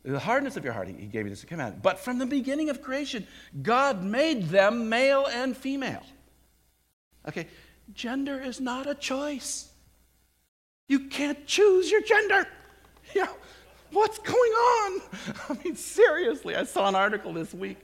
The 0.04 0.17
hardness 0.17 0.58
of 0.58 0.63
your 0.63 0.73
heart, 0.73 0.88
he 0.88 0.93
gave 0.93 1.25
you 1.25 1.30
this 1.30 1.43
commandment. 1.43 1.84
But 1.84 1.99
from 1.99 2.17
the 2.19 2.25
beginning 2.25 2.69
of 2.69 2.82
creation, 2.82 3.28
God 3.62 4.04
made 4.04 4.49
them 4.49 4.89
male 4.89 5.28
and 5.30 5.56
female. 5.56 6.04
Okay, 7.28 7.47
Gender 7.93 8.39
is 8.39 8.60
not 8.60 8.88
a 8.88 8.95
choice. 8.95 9.71
You 10.88 11.08
can't 11.08 11.45
choose 11.45 11.89
your 11.89 12.02
gender. 12.02 12.47
You 13.13 13.25
know, 13.25 13.36
what's 13.91 14.19
going 14.19 14.52
on? 14.52 15.02
I 15.49 15.63
mean, 15.63 15.75
seriously, 15.75 16.56
I 16.56 16.63
saw 16.63 16.88
an 16.88 16.95
article 16.95 17.34
this 17.34 17.54
week 17.54 17.78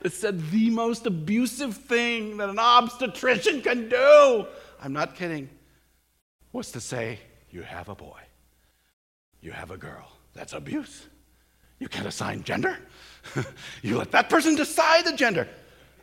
that 0.00 0.12
said 0.12 0.50
the 0.50 0.70
most 0.70 1.06
abusive 1.06 1.76
thing 1.76 2.36
that 2.38 2.48
an 2.48 2.58
obstetrician 2.58 3.62
can 3.62 3.88
do, 3.88 4.46
I'm 4.82 4.92
not 4.92 5.14
kidding, 5.14 5.48
was 6.52 6.72
to 6.72 6.80
say, 6.80 7.20
You 7.50 7.62
have 7.62 7.88
a 7.88 7.94
boy, 7.94 8.20
you 9.40 9.52
have 9.52 9.70
a 9.70 9.76
girl. 9.76 10.08
That's 10.34 10.52
abuse. 10.52 11.06
You 11.78 11.88
can't 11.88 12.06
assign 12.06 12.42
gender. 12.42 12.78
you 13.82 13.98
let 13.98 14.12
that 14.12 14.30
person 14.30 14.54
decide 14.54 15.04
the 15.04 15.12
gender. 15.12 15.48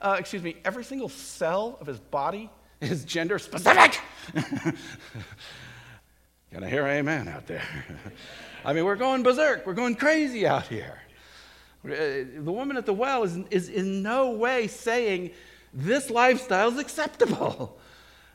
Uh, 0.02 0.18
excuse 0.20 0.44
me, 0.44 0.58
every 0.64 0.84
single 0.84 1.10
cell 1.10 1.78
of 1.82 1.88
his 1.88 2.00
body 2.00 2.50
is 2.82 3.06
gender 3.06 3.40
specific. 3.40 4.00
Can 6.52 6.64
I 6.64 6.70
hear 6.70 6.86
amen 6.88 7.28
out 7.28 7.46
there? 7.48 7.64
I 8.66 8.74
mean, 8.74 8.86
we're 8.86 8.96
going 8.96 9.24
berserk. 9.24 9.66
We're 9.66 9.74
going 9.74 9.96
crazy 9.96 10.48
out 10.48 10.68
here. 10.68 11.00
Uh, 11.86 12.26
the 12.36 12.52
woman 12.52 12.78
at 12.78 12.86
the 12.86 12.94
well 12.94 13.24
is, 13.24 13.38
is 13.52 13.70
in 13.70 14.02
no 14.02 14.32
way 14.32 14.68
saying 14.68 15.32
this 15.74 16.10
lifestyle 16.10 16.70
is 16.70 16.78
acceptable. 16.78 17.78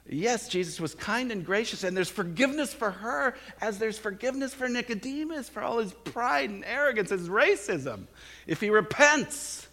Yes, 0.06 0.48
Jesus 0.48 0.78
was 0.78 0.94
kind 0.94 1.32
and 1.32 1.46
gracious, 1.46 1.82
and 1.82 1.96
there's 1.96 2.10
forgiveness 2.10 2.74
for 2.74 2.90
her 2.90 3.34
as 3.62 3.78
there's 3.78 3.96
forgiveness 3.96 4.52
for 4.52 4.68
Nicodemus 4.68 5.48
for 5.48 5.62
all 5.62 5.78
his 5.78 5.94
pride 5.94 6.50
and 6.50 6.62
arrogance, 6.62 7.08
his 7.08 7.30
racism. 7.30 8.06
If 8.46 8.60
he 8.60 8.68
repents 8.68 9.66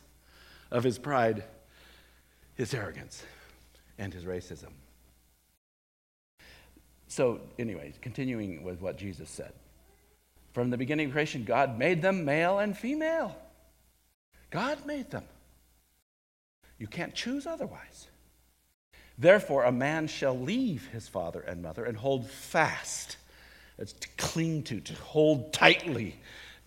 of 0.71 0.85
his 0.85 0.97
pride, 0.97 1.43
his 2.55 2.73
arrogance 2.73 3.25
and 4.01 4.11
his 4.11 4.25
racism. 4.25 4.71
So, 7.07 7.39
anyway, 7.59 7.93
continuing 8.01 8.63
with 8.63 8.81
what 8.81 8.97
Jesus 8.97 9.29
said. 9.29 9.53
From 10.53 10.71
the 10.71 10.77
beginning 10.77 11.07
of 11.07 11.13
creation, 11.13 11.43
God 11.43 11.77
made 11.77 12.01
them 12.01 12.25
male 12.25 12.57
and 12.59 12.75
female. 12.75 13.35
God 14.49 14.85
made 14.87 15.11
them. 15.11 15.23
You 16.79 16.87
can't 16.87 17.13
choose 17.13 17.45
otherwise. 17.45 18.07
Therefore, 19.19 19.65
a 19.65 19.71
man 19.71 20.07
shall 20.07 20.37
leave 20.37 20.87
his 20.87 21.07
father 21.07 21.41
and 21.41 21.61
mother 21.61 21.85
and 21.85 21.95
hold 21.95 22.27
fast. 22.27 23.17
It's 23.77 23.93
to 23.93 24.07
cling 24.17 24.63
to, 24.63 24.79
to 24.79 24.95
hold 24.95 25.53
tightly 25.53 26.15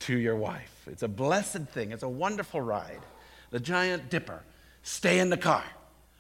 to 0.00 0.16
your 0.16 0.36
wife. 0.36 0.86
It's 0.86 1.02
a 1.02 1.08
blessed 1.08 1.64
thing, 1.72 1.90
it's 1.90 2.04
a 2.04 2.08
wonderful 2.08 2.60
ride. 2.60 3.00
The 3.50 3.58
giant 3.58 4.08
dipper. 4.08 4.40
Stay 4.82 5.18
in 5.18 5.30
the 5.30 5.36
car, 5.36 5.64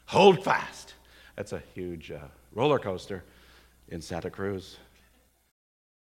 hold 0.06 0.42
fast. 0.42 0.94
That's 1.36 1.52
a 1.52 1.62
huge 1.74 2.10
uh, 2.10 2.18
roller 2.52 2.78
coaster 2.78 3.24
in 3.88 4.00
Santa 4.00 4.30
Cruz. 4.30 4.76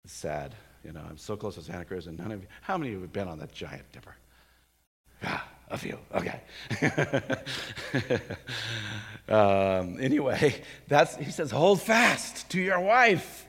It's 0.05 0.15
sad. 0.15 0.55
You 0.85 0.93
know, 0.93 1.03
I'm 1.09 1.19
so 1.19 1.37
close 1.37 1.57
to 1.57 1.63
Santa 1.63 1.85
Cruz, 1.85 2.07
and 2.07 2.17
none 2.17 2.31
of 2.31 2.43
you, 2.43 2.47
how 2.63 2.79
many 2.79 2.91
of 2.91 2.95
you 2.95 3.01
have 3.03 3.13
been 3.13 3.27
on 3.27 3.41
that 3.41 3.53
giant 3.53 3.91
dipper? 3.91 4.15
Yeah, 5.21 5.41
a 5.69 5.77
few. 5.77 5.99
Okay. 6.15 6.41
um, 9.29 9.97
anyway, 10.01 10.63
that's, 10.87 11.17
he 11.17 11.33
says, 11.33 11.51
hold 11.51 11.83
fast 11.83 12.49
to 12.51 12.61
your 12.61 12.79
wife, 12.79 13.47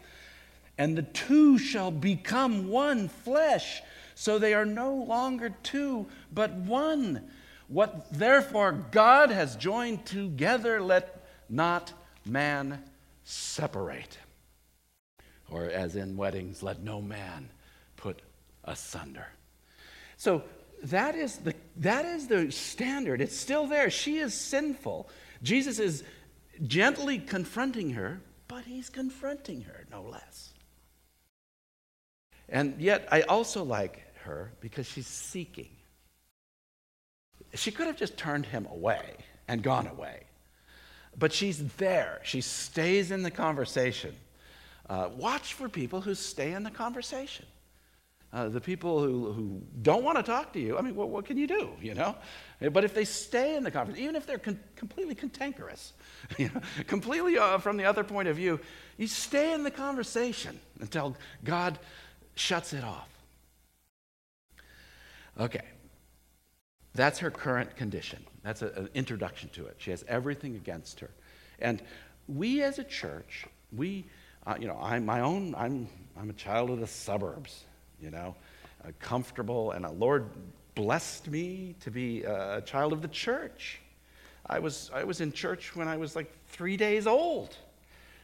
and 0.79 0.97
the 0.97 1.03
two 1.03 1.59
shall 1.59 1.91
become 1.91 2.69
one 2.69 3.07
flesh. 3.07 3.83
So 4.15 4.39
they 4.39 4.55
are 4.55 4.65
no 4.65 4.95
longer 4.95 5.53
two, 5.61 6.07
but 6.33 6.51
one. 6.53 7.29
What 7.67 8.07
therefore 8.11 8.71
God 8.71 9.29
has 9.29 9.55
joined 9.55 10.05
together, 10.07 10.81
let 10.81 11.16
not 11.49 11.93
man 12.25 12.83
separate. 13.23 14.17
Or, 15.49 15.65
as 15.65 15.95
in 15.95 16.17
weddings, 16.17 16.61
let 16.61 16.81
no 16.81 17.01
man 17.01 17.49
put 17.95 18.21
asunder. 18.63 19.27
So, 20.17 20.43
that 20.83 21.15
is, 21.15 21.37
the, 21.37 21.55
that 21.77 22.05
is 22.05 22.27
the 22.27 22.51
standard. 22.51 23.21
It's 23.21 23.35
still 23.35 23.67
there. 23.67 23.89
She 23.89 24.17
is 24.17 24.33
sinful. 24.33 25.09
Jesus 25.41 25.79
is 25.79 26.03
gently 26.65 27.17
confronting 27.17 27.91
her, 27.91 28.21
but 28.47 28.65
he's 28.65 28.89
confronting 28.89 29.61
her 29.63 29.85
no 29.91 30.03
less. 30.03 30.53
And 32.49 32.79
yet, 32.79 33.07
I 33.11 33.21
also 33.21 33.63
like 33.63 34.03
her 34.23 34.51
because 34.61 34.85
she's 34.85 35.07
seeking. 35.07 35.69
She 37.53 37.71
could 37.71 37.87
have 37.87 37.97
just 37.97 38.17
turned 38.17 38.45
him 38.45 38.67
away 38.67 39.15
and 39.47 39.61
gone 39.63 39.87
away. 39.87 40.26
But 41.17 41.33
she's 41.33 41.63
there. 41.75 42.19
She 42.23 42.41
stays 42.41 43.11
in 43.11 43.23
the 43.23 43.31
conversation. 43.31 44.15
Uh, 44.87 45.09
watch 45.15 45.53
for 45.53 45.67
people 45.67 46.01
who 46.01 46.15
stay 46.15 46.53
in 46.53 46.63
the 46.63 46.71
conversation. 46.71 47.45
Uh, 48.31 48.49
the 48.49 48.61
people 48.61 49.01
who, 49.01 49.31
who 49.31 49.61
don't 49.81 50.03
want 50.03 50.17
to 50.17 50.23
talk 50.23 50.51
to 50.53 50.59
you, 50.59 50.77
I 50.77 50.81
mean, 50.81 50.95
what, 50.95 51.09
what, 51.09 51.25
can 51.25 51.37
you 51.37 51.47
do, 51.47 51.71
you 51.81 51.93
know? 51.93 52.15
But 52.59 52.83
if 52.83 52.93
they 52.93 53.05
stay 53.05 53.55
in 53.55 53.63
the 53.63 53.71
conversation, 53.71 54.03
even 54.03 54.15
if 54.17 54.25
they're 54.25 54.37
con- 54.37 54.59
completely 54.75 55.15
cantankerous, 55.15 55.93
you 56.37 56.49
know, 56.53 56.61
completely 56.87 57.37
uh, 57.37 57.57
from 57.57 57.77
the 57.77 57.85
other 57.85 58.03
point 58.03 58.27
of 58.27 58.35
view, 58.35 58.59
you 58.97 59.07
stay 59.07 59.53
in 59.53 59.63
the 59.63 59.71
conversation 59.71 60.59
until 60.81 61.15
God 61.43 61.79
shuts 62.35 62.73
it 62.73 62.83
off. 62.83 63.09
Okay. 65.39 65.63
That's 66.93 67.19
her 67.19 67.31
current 67.31 67.75
condition. 67.75 68.25
That's 68.47 68.61
a, 68.61 68.67
an 68.67 68.89
introduction 68.93 69.49
to 69.55 69.65
it. 69.65 69.75
She 69.77 69.91
has 69.91 70.05
everything 70.07 70.55
against 70.55 71.01
her. 71.01 71.09
And 71.59 71.81
we 72.29 72.63
as 72.63 72.79
a 72.79 72.83
church, 72.85 73.45
we, 73.75 74.05
uh, 74.45 74.55
you 74.57 74.67
know, 74.67 74.79
I'm 74.81 75.05
my 75.05 75.19
own, 75.19 75.53
I'm, 75.53 75.89
I'm 76.17 76.29
a 76.29 76.33
child 76.33 76.69
of 76.69 76.79
the 76.79 76.87
suburbs, 76.87 77.65
you 78.01 78.09
know, 78.09 78.35
uh, 78.85 78.91
comfortable, 79.01 79.71
and 79.71 79.83
the 79.83 79.91
Lord 79.91 80.29
blessed 80.75 81.27
me 81.27 81.75
to 81.81 81.91
be 81.91 82.23
a 82.23 82.61
child 82.61 82.93
of 82.93 83.01
the 83.01 83.09
church. 83.09 83.81
I 84.45 84.59
was, 84.59 84.91
I 84.93 85.03
was 85.03 85.19
in 85.19 85.33
church 85.33 85.75
when 85.75 85.89
I 85.89 85.97
was 85.97 86.15
like 86.15 86.31
three 86.47 86.77
days 86.77 87.05
old. 87.05 87.57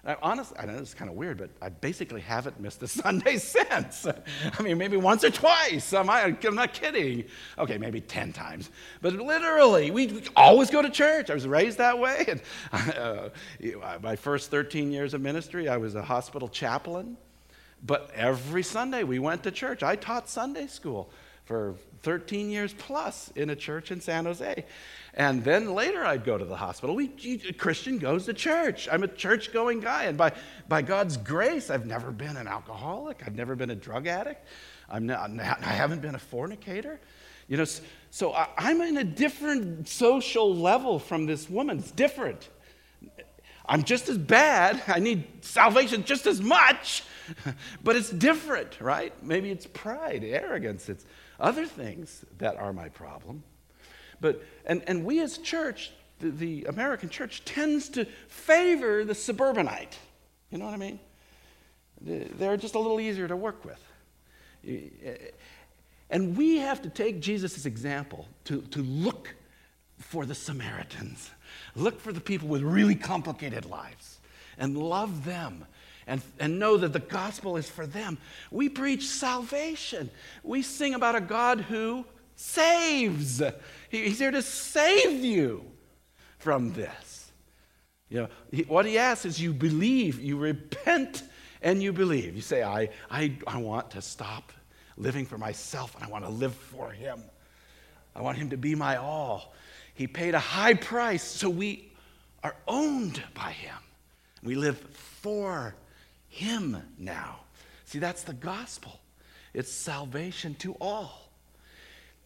I 0.06 0.18
honestly, 0.22 0.58
I 0.60 0.66
know 0.66 0.74
this 0.74 0.90
is 0.90 0.94
kind 0.94 1.10
of 1.10 1.16
weird, 1.16 1.38
but 1.38 1.50
I 1.62 1.70
basically 1.70 2.20
haven't 2.20 2.60
missed 2.60 2.84
a 2.84 2.88
Sunday 2.90 3.38
since. 3.38 4.06
I 4.06 4.62
mean, 4.62 4.78
maybe 4.78 4.98
once 4.98 5.24
or 5.24 5.30
twice. 5.30 5.94
I'm, 5.94 6.10
I'm 6.10 6.38
not 6.56 6.74
kidding. 6.74 7.24
Okay, 7.58 7.78
maybe 7.78 8.02
10 8.02 8.34
times. 8.34 8.70
But 9.02 9.14
literally, 9.14 9.92
we 9.92 10.24
always 10.36 10.70
go 10.70 10.82
to 10.82 10.90
church. 10.90 11.30
I 11.30 11.34
was 11.34 11.48
raised 11.48 11.78
that 11.78 11.98
way. 11.98 12.26
And 12.28 12.42
uh, 12.98 13.30
my 14.02 14.18
first 14.18 14.52
13 14.52 14.92
years 14.92 15.14
of 15.14 15.22
ministry, 15.22 15.70
I 15.70 15.78
was 15.78 15.96
a 15.96 16.02
hospital 16.04 16.50
chaplain. 16.50 17.16
But 17.86 18.12
every 18.14 18.64
Sunday, 18.64 19.04
we 19.04 19.20
went 19.20 19.44
to 19.44 19.52
church. 19.52 19.84
I 19.84 19.96
taught 19.96 20.30
Sunday 20.30 20.68
school 20.68 21.12
for 21.46 21.76
13 22.04 22.50
years 22.50 22.74
plus 22.74 23.32
in 23.36 23.50
a 23.50 23.56
church 23.56 23.92
in 23.92 24.02
San 24.02 24.26
Jose. 24.26 24.66
And 25.14 25.44
then 25.44 25.74
later 25.74 26.06
I'd 26.06 26.26
go 26.26 26.38
to 26.38 26.46
the 26.46 26.56
hospital. 26.56 26.96
We, 26.96 27.08
Christian 27.58 27.98
goes 27.98 28.26
to 28.26 28.34
church. 28.34 28.88
I'm 28.92 29.04
a 29.04 29.08
church 29.08 29.54
going 29.54 29.80
guy. 29.80 30.04
And 30.04 30.18
by, 30.18 30.34
by 30.68 30.82
God's 30.82 31.18
grace, 31.18 31.70
I've 31.70 31.86
never 31.86 32.12
been 32.12 32.38
an 32.38 32.48
alcoholic. 32.48 33.24
I've 33.26 33.36
never 33.36 33.56
been 33.56 33.70
a 33.70 33.76
drug 33.76 34.08
addict. 34.08 34.46
I'm 34.90 35.06
not, 35.08 35.32
I 35.40 35.74
haven't 35.74 36.02
been 36.02 36.16
a 36.16 36.20
fornicator. 36.20 37.00
You 37.48 37.58
know, 37.58 37.66
so 38.12 38.34
I, 38.34 38.48
I'm 38.58 38.82
in 38.82 38.98
a 38.98 39.04
different 39.04 39.88
social 39.88 40.56
level 40.56 41.00
from 41.00 41.26
this 41.26 41.50
woman. 41.50 41.80
It's 41.80 41.92
different. 41.92 42.50
I'm 43.66 43.84
just 43.84 44.10
as 44.10 44.18
bad. 44.18 44.82
I 44.88 45.00
need 45.00 45.26
salvation 45.42 46.04
just 46.04 46.28
as 46.28 46.42
much, 46.42 47.04
but 47.84 47.96
it's 47.96 48.10
different, 48.10 48.82
right? 48.82 49.14
Maybe 49.24 49.52
it's 49.52 49.66
pride, 49.66 50.24
arrogance, 50.24 50.90
it's 50.90 51.06
other 51.40 51.66
things 51.66 52.26
that 52.38 52.58
are 52.58 52.74
my 52.74 52.90
problem. 52.90 53.44
But, 54.22 54.44
and, 54.66 54.84
and 54.88 55.04
we 55.04 55.20
as 55.20 55.38
church, 55.38 55.92
the, 56.20 56.30
the 56.30 56.64
American 56.66 57.10
church, 57.10 57.44
tends 57.46 57.90
to 57.90 58.06
favor 58.28 59.04
the 59.04 59.16
suburbanite. 59.16 59.98
You 60.50 60.58
know 60.58 60.66
what 60.66 60.74
I 60.74 60.78
mean? 60.78 61.00
They're 62.02 62.58
just 62.58 62.76
a 62.76 62.80
little 62.80 63.00
easier 63.00 63.28
to 63.28 63.36
work 63.36 63.64
with. 63.66 63.82
And 66.10 66.38
we 66.38 66.58
have 66.58 66.82
to 66.84 66.90
take 66.90 67.22
Jesus' 67.22 67.66
example 67.66 68.28
to, 68.46 68.62
to 68.62 68.82
look 68.82 69.36
for 69.98 70.26
the 70.26 70.36
Samaritans, 70.36 71.32
look 71.76 72.00
for 72.00 72.14
the 72.14 72.22
people 72.22 72.48
with 72.48 72.62
really 72.62 72.96
complicated 72.96 73.66
lives, 73.66 74.20
and 74.58 74.78
love 74.78 75.26
them 75.26 75.66
and, 76.08 76.22
and 76.40 76.60
know 76.60 76.78
that 76.78 76.94
the 76.94 77.00
gospel 77.00 77.58
is 77.58 77.70
for 77.70 77.86
them. 77.88 78.18
We 78.52 78.70
preach 78.70 79.08
salvation. 79.08 80.10
We 80.44 80.62
sing 80.62 80.94
about 80.94 81.16
a 81.16 81.22
God 81.22 81.62
who 81.62 82.06
saves. 82.36 83.42
He's 83.90 84.20
here 84.20 84.32
to 84.32 84.42
save 84.42 85.24
you 85.24 85.66
from 86.40 86.74
this. 86.74 87.32
You 88.10 88.22
know, 88.22 88.28
he, 88.52 88.64
what 88.64 88.86
he 88.86 88.98
asks 88.98 89.26
is 89.26 89.42
you 89.42 89.54
believe, 89.54 90.20
you 90.20 90.38
repent, 90.38 91.24
and 91.62 91.82
you 91.82 91.94
believe. 91.94 92.36
You 92.36 92.42
say, 92.42 92.62
I, 92.62 92.90
I, 93.10 93.38
I 93.48 93.58
want 93.58 93.92
to 93.92 94.02
stop 94.02 94.52
living 94.98 95.26
for 95.26 95.38
myself 95.38 95.96
and 95.96 96.04
I 96.04 96.08
want 96.08 96.26
to 96.26 96.30
live 96.30 96.54
for 96.54 96.92
him. 96.92 97.24
I 98.16 98.22
want 98.22 98.38
him 98.38 98.50
to 98.52 98.58
be 98.58 98.76
my 98.76 98.98
all. 98.98 99.54
He 99.96 100.08
paid 100.08 100.36
a 100.36 100.40
high 100.40 100.74
price, 100.74 101.24
so 101.24 101.50
we 101.50 101.92
are 102.44 102.56
owned 102.68 103.24
by 103.34 103.52
him. 103.52 103.76
We 104.44 104.56
live 104.56 104.78
for 105.22 105.76
him 106.34 106.82
now. 106.98 107.42
See, 107.86 108.00
that's 108.00 108.24
the 108.24 108.34
gospel. 108.34 109.00
It's 109.54 109.72
salvation 109.72 110.56
to 110.56 110.76
all. 110.82 111.30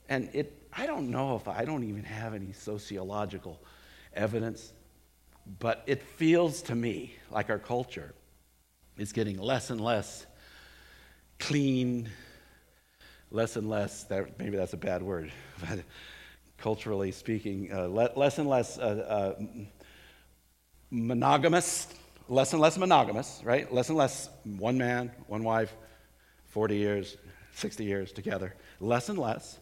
And 0.08 0.30
it, 0.34 0.54
I 0.72 0.86
don't 0.86 1.12
know 1.12 1.36
if 1.36 1.50
I 1.50 1.65
don't 1.65 1.84
even 1.84 2.06
have 2.06 2.34
any 2.34 2.54
sociological 2.54 3.60
evidence, 4.13 4.72
but 5.60 5.84
it 5.88 6.02
feels 6.02 6.62
to 6.63 6.76
me 6.76 7.15
like 7.30 7.50
our 7.50 7.60
culture 7.60 8.13
is 8.98 9.12
getting 9.12 9.38
less 9.39 9.70
and 9.72 9.82
less 9.82 10.26
clean, 11.39 12.10
less 13.30 13.58
and 13.58 13.70
less, 13.70 14.06
that, 14.06 14.39
maybe 14.39 14.56
that's 14.56 14.74
a 14.74 14.78
bad 14.78 15.04
word, 15.04 15.34
but 15.60 15.80
culturally 16.58 17.12
speaking, 17.12 17.70
uh, 17.74 17.88
less 17.89 18.38
and 18.39 18.48
less 18.48 18.80
uh, 18.80 19.36
uh, 19.38 19.43
monogamous 20.89 21.88
less 22.30 22.54
and 22.54 22.62
less 22.62 22.78
monogamous, 22.78 23.42
right? 23.44 23.72
Less 23.74 23.90
and 23.90 23.98
less 23.98 24.30
one 24.44 24.78
man, 24.78 25.12
one 25.28 25.44
wife, 25.44 25.74
40 26.48 26.76
years, 26.76 27.18
60 27.54 27.84
years 27.84 28.12
together. 28.12 28.56
Less 28.80 29.10
and 29.10 29.18
less. 29.18 29.60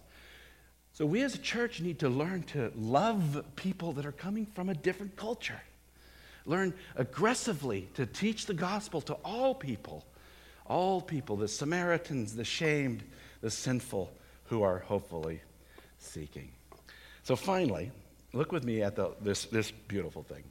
So 0.94 1.06
we 1.06 1.22
as 1.24 1.36
a 1.36 1.40
church 1.40 1.82
need 1.82 2.00
to 2.00 2.10
learn 2.10 2.44
to 2.44 2.72
love 2.76 3.44
people 3.56 3.92
that 3.94 4.06
are 4.06 4.12
coming 4.12 4.46
from 4.46 4.70
a 4.70 4.74
different 4.74 5.16
culture. 5.16 5.62
Learn 6.46 6.74
aggressively 6.96 7.90
to 7.96 8.06
teach 8.06 8.46
the 8.46 8.54
gospel 8.54 9.02
to 9.02 9.14
all 9.26 9.54
people, 9.54 10.06
all 10.66 11.02
people, 11.02 11.36
the 11.36 11.48
Samaritans, 11.48 12.36
the 12.36 12.46
shamed, 12.46 13.04
the 13.42 13.52
sinful, 13.52 14.12
who 14.46 14.64
are 14.64 14.80
hopefully 14.80 15.42
seeking. 15.98 16.50
So 17.24 17.36
finally, 17.36 17.92
look 18.32 18.52
with 18.52 18.64
me 18.64 18.84
at 18.84 18.96
the, 18.96 19.12
this, 19.22 19.46
this 19.46 19.72
beautiful 19.72 20.24
thing. 20.24 20.44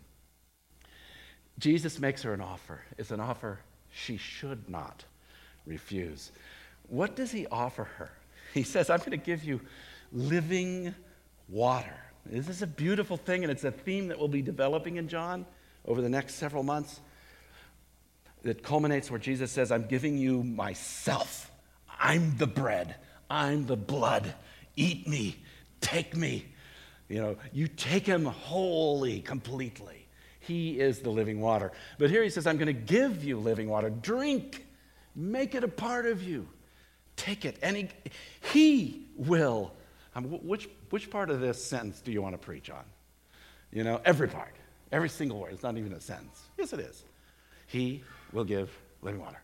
Jesus 1.59 1.99
makes 1.99 2.23
her 2.23 2.35
an 2.35 2.41
offer. 2.41 2.81
It's 2.99 3.11
an 3.11 3.21
offer 3.21 3.61
she 3.93 4.17
should 4.17 4.69
not 4.69 5.05
refuse. 5.67 6.33
What 6.89 7.17
does 7.17 7.31
he 7.31 7.47
offer 7.47 7.85
her? 7.85 8.11
He 8.53 8.63
says, 8.63 8.91
I'm 8.91 8.99
going 8.99 9.13
to 9.13 9.17
give 9.17 9.45
you 9.45 9.61
living 10.13 10.95
water. 11.49 11.97
This 12.27 12.49
is 12.49 12.63
a 12.63 12.67
beautiful 12.67 13.17
thing, 13.17 13.43
and 13.43 13.51
it's 13.51 13.65
a 13.65 13.71
theme 13.71 14.09
that 14.09 14.19
we'll 14.19 14.29
be 14.29 14.43
developing 14.43 14.97
in 14.97 15.09
John 15.09 15.47
over 15.87 16.01
the 16.01 16.09
next 16.09 16.35
several 16.35 16.63
months. 16.63 17.01
It 18.43 18.63
culminates 18.63 19.11
where 19.11 19.21
Jesus 19.21 19.51
says, 19.51 19.73
I'm 19.73 19.87
giving 19.87 20.19
you 20.19 20.43
myself. 20.43 21.51
I'm 21.99 22.37
the 22.37 22.47
bread. 22.47 22.97
I'm 23.31 23.67
the 23.67 23.77
blood. 23.77 24.35
Eat 24.77 25.09
me. 25.09 25.37
Take 25.81 26.17
me. 26.17 26.47
You 27.09 27.23
know, 27.23 27.37
you 27.53 27.69
take 27.69 28.07
him 28.07 28.25
wholly, 28.25 29.21
completely. 29.21 30.04
He 30.47 30.79
is 30.79 31.01
the 31.01 31.11
living 31.11 31.41
water. 31.41 31.73
But 31.99 32.11
here 32.11 32.23
he 32.23 32.31
says, 32.31 32.47
I'm 32.47 32.57
going 32.57 32.67
to 32.67 32.73
give 32.73 33.25
you 33.25 33.39
living 33.39 33.69
water. 33.69 33.91
Drink, 33.91 34.67
make 35.15 35.55
it 35.55 35.65
a 35.65 35.69
part 35.69 36.07
of 36.07 36.23
you. 36.23 36.49
Take 37.17 37.45
it. 37.45 37.59
And 37.63 37.77
he, 37.77 37.89
he 38.53 39.07
will. 39.17 39.73
Um, 40.15 40.25
which, 40.25 40.69
which 40.91 41.11
part 41.11 41.31
of 41.31 41.41
this 41.41 41.65
sentence 41.65 42.01
do 42.01 42.13
you 42.13 42.21
want 42.23 42.35
to 42.35 42.39
preach 42.39 42.71
on? 42.71 42.85
You 43.73 43.85
know, 43.85 44.01
every 44.05 44.29
part, 44.29 44.55
every 44.93 45.09
single 45.09 45.41
word. 45.41 45.53
It's 45.53 45.63
not 45.63 45.77
even 45.77 45.93
a 45.93 46.01
sentence. 46.01 46.43
Yes, 46.59 46.73
it 46.73 46.81
is. 46.81 47.05
He 47.67 48.03
will 48.33 48.45
give 48.45 48.71
living 49.03 49.21
water. 49.21 49.41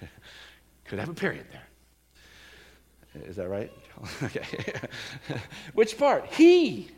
Could 0.84 0.98
have 0.98 1.08
a 1.08 1.14
period 1.14 1.46
there. 1.52 3.24
Is 3.26 3.36
that 3.36 3.48
right? 3.48 3.72
okay. 4.22 4.42
Which 5.74 5.98
part? 5.98 6.26
He 6.26 6.90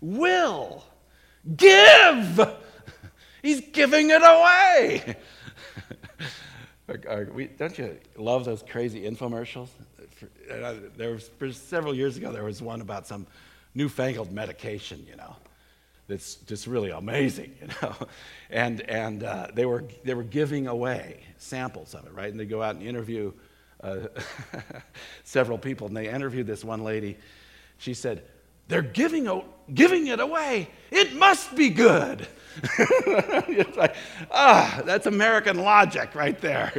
will 0.00 0.84
Give! 1.56 2.48
He's 3.42 3.60
giving 3.72 4.10
it 4.10 4.22
away. 4.22 5.16
Don't 7.58 7.78
you 7.78 7.98
love 8.16 8.44
those 8.44 8.62
crazy 8.62 9.02
infomercials? 9.02 9.68
Uh, 10.50 10.74
there 10.96 11.12
was, 11.12 11.28
for 11.38 11.52
several 11.52 11.94
years 11.94 12.16
ago, 12.16 12.32
there 12.32 12.44
was 12.44 12.62
one 12.62 12.80
about 12.80 13.06
some 13.06 13.26
newfangled 13.74 14.32
medication, 14.32 15.04
you 15.08 15.16
know, 15.16 15.36
that's 16.08 16.36
just 16.36 16.66
really 16.66 16.90
amazing, 16.90 17.54
you 17.60 17.68
know. 17.82 17.94
And, 18.50 18.80
and 18.82 19.24
uh, 19.24 19.48
they, 19.52 19.66
were, 19.66 19.84
they 20.04 20.14
were 20.14 20.22
giving 20.22 20.66
away 20.66 21.24
samples 21.38 21.94
of 21.94 22.06
it, 22.06 22.12
right? 22.12 22.30
And 22.30 22.38
they 22.38 22.46
go 22.46 22.62
out 22.62 22.76
and 22.76 22.86
interview 22.86 23.32
uh, 23.82 24.08
several 25.24 25.58
people, 25.58 25.86
and 25.86 25.96
they 25.96 26.08
interviewed 26.08 26.46
this 26.46 26.64
one 26.64 26.84
lady. 26.84 27.18
She 27.78 27.92
said, 27.94 28.24
They're 28.68 28.82
giving, 28.82 29.42
giving 29.72 30.06
it 30.06 30.20
away. 30.20 30.68
It 30.90 31.14
must 31.14 31.54
be 31.54 31.70
good. 31.70 32.26
it's 32.78 33.76
like, 33.76 33.96
ah, 34.30 34.80
that's 34.84 35.06
American 35.06 35.58
logic 35.58 36.14
right 36.14 36.40
there. 36.40 36.72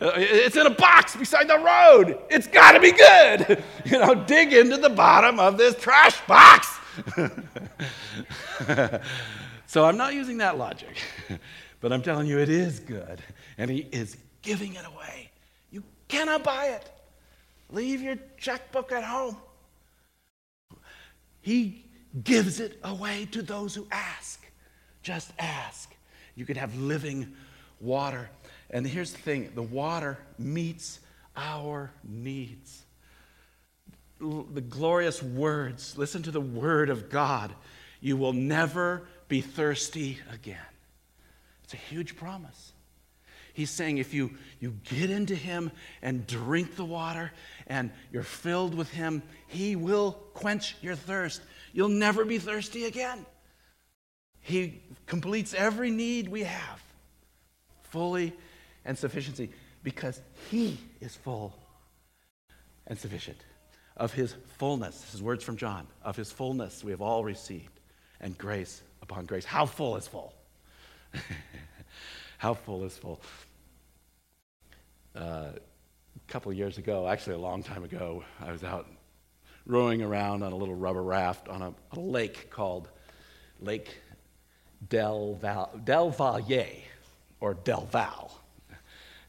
it's 0.00 0.56
in 0.56 0.66
a 0.66 0.70
box 0.70 1.14
beside 1.14 1.48
the 1.48 1.58
road. 1.58 2.18
It's 2.28 2.46
got 2.48 2.72
to 2.72 2.80
be 2.80 2.92
good. 2.92 3.62
You 3.84 3.98
know, 3.98 4.14
dig 4.14 4.52
into 4.52 4.76
the 4.76 4.88
bottom 4.88 5.40
of 5.40 5.58
this 5.58 5.74
trash 5.74 6.20
box. 6.26 6.78
so 9.66 9.84
I'm 9.84 9.96
not 9.96 10.14
using 10.14 10.38
that 10.38 10.56
logic, 10.56 10.96
but 11.80 11.92
I'm 11.92 12.00
telling 12.00 12.26
you 12.28 12.38
it 12.38 12.48
is 12.48 12.78
good. 12.78 13.20
And 13.58 13.70
he 13.70 13.88
is 13.90 14.16
giving 14.40 14.74
it 14.74 14.86
away. 14.86 15.30
You 15.70 15.82
cannot 16.08 16.44
buy 16.44 16.66
it. 16.68 16.90
Leave 17.70 18.02
your 18.02 18.16
checkbook 18.38 18.92
at 18.92 19.04
home. 19.04 19.36
He 21.42 21.84
gives 22.24 22.60
it 22.60 22.78
away 22.82 23.28
to 23.32 23.42
those 23.42 23.74
who 23.74 23.86
ask. 23.90 24.42
Just 25.02 25.32
ask. 25.38 25.94
You 26.34 26.46
can 26.46 26.56
have 26.56 26.74
living 26.76 27.34
water. 27.80 28.30
And 28.70 28.86
here's 28.86 29.12
the 29.12 29.18
thing 29.18 29.50
the 29.54 29.62
water 29.62 30.18
meets 30.38 31.00
our 31.36 31.90
needs. 32.04 32.82
The 34.20 34.60
glorious 34.60 35.22
words, 35.22 35.98
listen 35.98 36.22
to 36.22 36.30
the 36.30 36.40
word 36.40 36.88
of 36.90 37.10
God. 37.10 37.52
You 38.00 38.16
will 38.16 38.32
never 38.32 39.02
be 39.28 39.40
thirsty 39.40 40.18
again. 40.32 40.58
It's 41.64 41.74
a 41.74 41.76
huge 41.76 42.16
promise. 42.16 42.72
He's 43.54 43.70
saying 43.70 43.98
if 43.98 44.14
you, 44.14 44.30
you 44.60 44.74
get 44.84 45.10
into 45.10 45.34
Him 45.34 45.70
and 46.00 46.26
drink 46.26 46.76
the 46.76 46.84
water 46.84 47.32
and 47.72 47.90
you're 48.12 48.22
filled 48.22 48.74
with 48.74 48.90
Him, 48.90 49.22
He 49.48 49.76
will 49.76 50.12
quench 50.34 50.76
your 50.82 50.94
thirst. 50.94 51.40
You'll 51.72 51.88
never 51.88 52.26
be 52.26 52.38
thirsty 52.38 52.84
again. 52.84 53.24
He 54.40 54.82
completes 55.06 55.54
every 55.54 55.90
need 55.90 56.28
we 56.28 56.42
have 56.42 56.82
fully 57.84 58.34
and 58.84 58.98
sufficiency 58.98 59.52
because 59.82 60.20
He 60.50 60.76
is 61.00 61.16
full 61.16 61.54
and 62.86 62.98
sufficient. 62.98 63.38
Of 63.96 64.12
His 64.12 64.34
fullness, 64.58 65.00
this 65.00 65.14
is 65.14 65.22
words 65.22 65.42
from 65.42 65.56
John, 65.56 65.86
of 66.02 66.14
His 66.14 66.30
fullness 66.30 66.84
we 66.84 66.90
have 66.90 67.00
all 67.00 67.24
received, 67.24 67.80
and 68.20 68.36
grace 68.36 68.82
upon 69.00 69.24
grace. 69.24 69.46
How 69.46 69.64
full 69.64 69.96
is 69.96 70.06
full? 70.06 70.34
How 72.36 72.52
full 72.52 72.84
is 72.84 72.98
full? 72.98 73.22
Uh, 75.14 75.52
couple 76.32 76.50
years 76.50 76.78
ago, 76.78 77.06
actually 77.06 77.34
a 77.34 77.38
long 77.38 77.62
time 77.62 77.84
ago, 77.84 78.24
I 78.40 78.52
was 78.52 78.64
out 78.64 78.86
rowing 79.66 80.00
around 80.00 80.42
on 80.42 80.50
a 80.50 80.56
little 80.56 80.74
rubber 80.74 81.02
raft 81.02 81.46
on 81.46 81.60
a, 81.60 81.74
a 81.92 82.00
lake 82.00 82.48
called 82.48 82.88
Lake 83.60 83.94
Del, 84.88 85.34
Val, 85.34 85.78
Del 85.84 86.08
Valle, 86.08 86.64
or 87.38 87.52
Del 87.52 87.84
Val. 87.84 88.40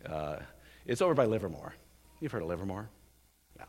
Uh, 0.10 0.38
it's 0.86 1.02
over 1.02 1.14
by 1.14 1.26
Livermore. 1.26 1.74
You've 2.22 2.32
heard 2.32 2.42
of 2.42 2.48
Livermore? 2.48 2.88
Yeah. 3.58 3.66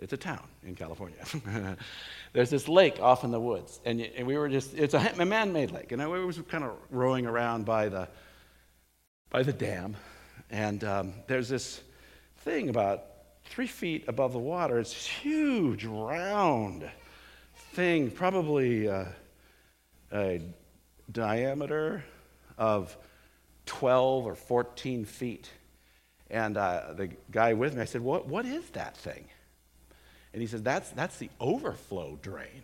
It's 0.00 0.12
a 0.12 0.16
town 0.16 0.42
in 0.64 0.74
California. 0.74 1.18
There's 2.32 2.50
this 2.50 2.66
lake 2.66 2.98
off 2.98 3.22
in 3.22 3.30
the 3.30 3.38
woods, 3.38 3.78
and, 3.84 4.00
and 4.00 4.26
we 4.26 4.36
were 4.36 4.48
just, 4.48 4.74
it's 4.74 4.94
a, 4.94 5.12
a 5.20 5.24
man 5.24 5.52
made 5.52 5.70
lake, 5.70 5.92
and 5.92 6.02
I 6.02 6.08
was 6.08 6.40
kind 6.48 6.64
of 6.64 6.72
rowing 6.90 7.26
around 7.26 7.64
by 7.64 7.88
the, 7.88 8.08
by 9.30 9.44
the 9.44 9.52
dam, 9.52 9.94
and 10.50 10.82
um, 10.82 11.12
there's 11.28 11.48
this 11.48 11.80
thing 12.44 12.68
about 12.68 13.04
three 13.46 13.66
feet 13.66 14.04
above 14.06 14.34
the 14.34 14.38
water. 14.38 14.78
It's 14.78 14.94
huge, 14.94 15.86
round 15.86 16.88
thing, 17.72 18.10
probably 18.10 18.88
uh, 18.88 19.06
a 20.12 20.42
diameter 21.10 22.04
of 22.58 22.96
12 23.64 24.26
or 24.26 24.34
14 24.34 25.06
feet. 25.06 25.50
And 26.30 26.56
uh, 26.56 26.92
the 26.94 27.10
guy 27.30 27.54
with 27.54 27.74
me, 27.74 27.80
I 27.80 27.86
said, 27.86 28.02
what, 28.02 28.28
what 28.28 28.44
is 28.44 28.68
that 28.70 28.96
thing? 28.96 29.24
And 30.32 30.42
he 30.42 30.46
says, 30.46 30.62
that's, 30.62 30.90
that's 30.90 31.16
the 31.16 31.30
overflow 31.40 32.18
drain. 32.20 32.62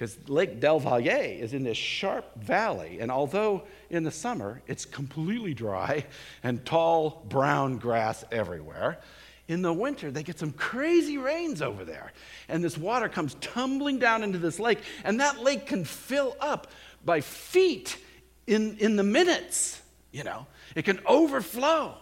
Because 0.00 0.16
Lake 0.30 0.60
Del 0.60 0.80
Valle 0.80 1.06
is 1.06 1.52
in 1.52 1.62
this 1.62 1.76
sharp 1.76 2.34
valley, 2.42 3.00
and 3.00 3.10
although 3.10 3.64
in 3.90 4.02
the 4.02 4.10
summer 4.10 4.62
it's 4.66 4.86
completely 4.86 5.52
dry 5.52 6.06
and 6.42 6.64
tall 6.64 7.22
brown 7.28 7.76
grass 7.76 8.24
everywhere, 8.32 8.98
in 9.46 9.60
the 9.60 9.74
winter 9.74 10.10
they 10.10 10.22
get 10.22 10.38
some 10.38 10.52
crazy 10.52 11.18
rains 11.18 11.60
over 11.60 11.84
there. 11.84 12.14
And 12.48 12.64
this 12.64 12.78
water 12.78 13.10
comes 13.10 13.34
tumbling 13.42 13.98
down 13.98 14.22
into 14.22 14.38
this 14.38 14.58
lake, 14.58 14.78
and 15.04 15.20
that 15.20 15.42
lake 15.42 15.66
can 15.66 15.84
fill 15.84 16.34
up 16.40 16.68
by 17.04 17.20
feet 17.20 17.98
in, 18.46 18.78
in 18.78 18.96
the 18.96 19.02
minutes, 19.02 19.82
you 20.12 20.24
know. 20.24 20.46
It 20.74 20.86
can 20.86 21.00
overflow. 21.04 21.94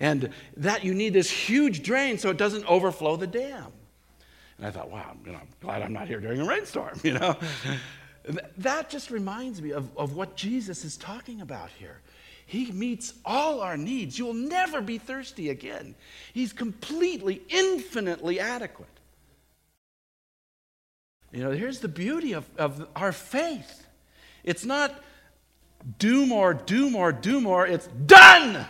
And 0.00 0.30
that 0.56 0.82
you 0.82 0.92
need 0.92 1.12
this 1.12 1.30
huge 1.30 1.84
drain 1.84 2.18
so 2.18 2.30
it 2.30 2.36
doesn't 2.36 2.64
overflow 2.64 3.14
the 3.14 3.28
dam. 3.28 3.70
And 4.58 4.66
I 4.66 4.70
thought, 4.70 4.90
wow, 4.90 5.16
you 5.24 5.32
know, 5.32 5.38
I'm 5.38 5.48
glad 5.60 5.82
I'm 5.82 5.92
not 5.92 6.06
here 6.06 6.20
during 6.20 6.40
a 6.40 6.44
rainstorm, 6.44 7.00
you 7.04 7.12
know. 7.12 7.36
that 8.58 8.88
just 8.88 9.10
reminds 9.10 9.60
me 9.60 9.72
of, 9.72 9.96
of 9.96 10.14
what 10.14 10.36
Jesus 10.36 10.84
is 10.84 10.96
talking 10.96 11.40
about 11.40 11.70
here. 11.70 12.00
He 12.46 12.70
meets 12.72 13.14
all 13.24 13.60
our 13.60 13.76
needs. 13.76 14.18
You 14.18 14.26
will 14.26 14.34
never 14.34 14.80
be 14.80 14.98
thirsty 14.98 15.48
again. 15.50 15.94
He's 16.32 16.52
completely, 16.52 17.42
infinitely 17.48 18.38
adequate. 18.38 18.88
You 21.32 21.42
know, 21.42 21.50
here's 21.50 21.80
the 21.80 21.88
beauty 21.88 22.32
of, 22.32 22.44
of 22.56 22.86
our 22.94 23.12
faith 23.12 23.86
it's 24.44 24.64
not 24.64 25.02
do 25.98 26.26
more, 26.26 26.54
do 26.54 26.90
more, 26.90 27.12
do 27.12 27.40
more. 27.40 27.66
It's 27.66 27.86
done. 28.06 28.66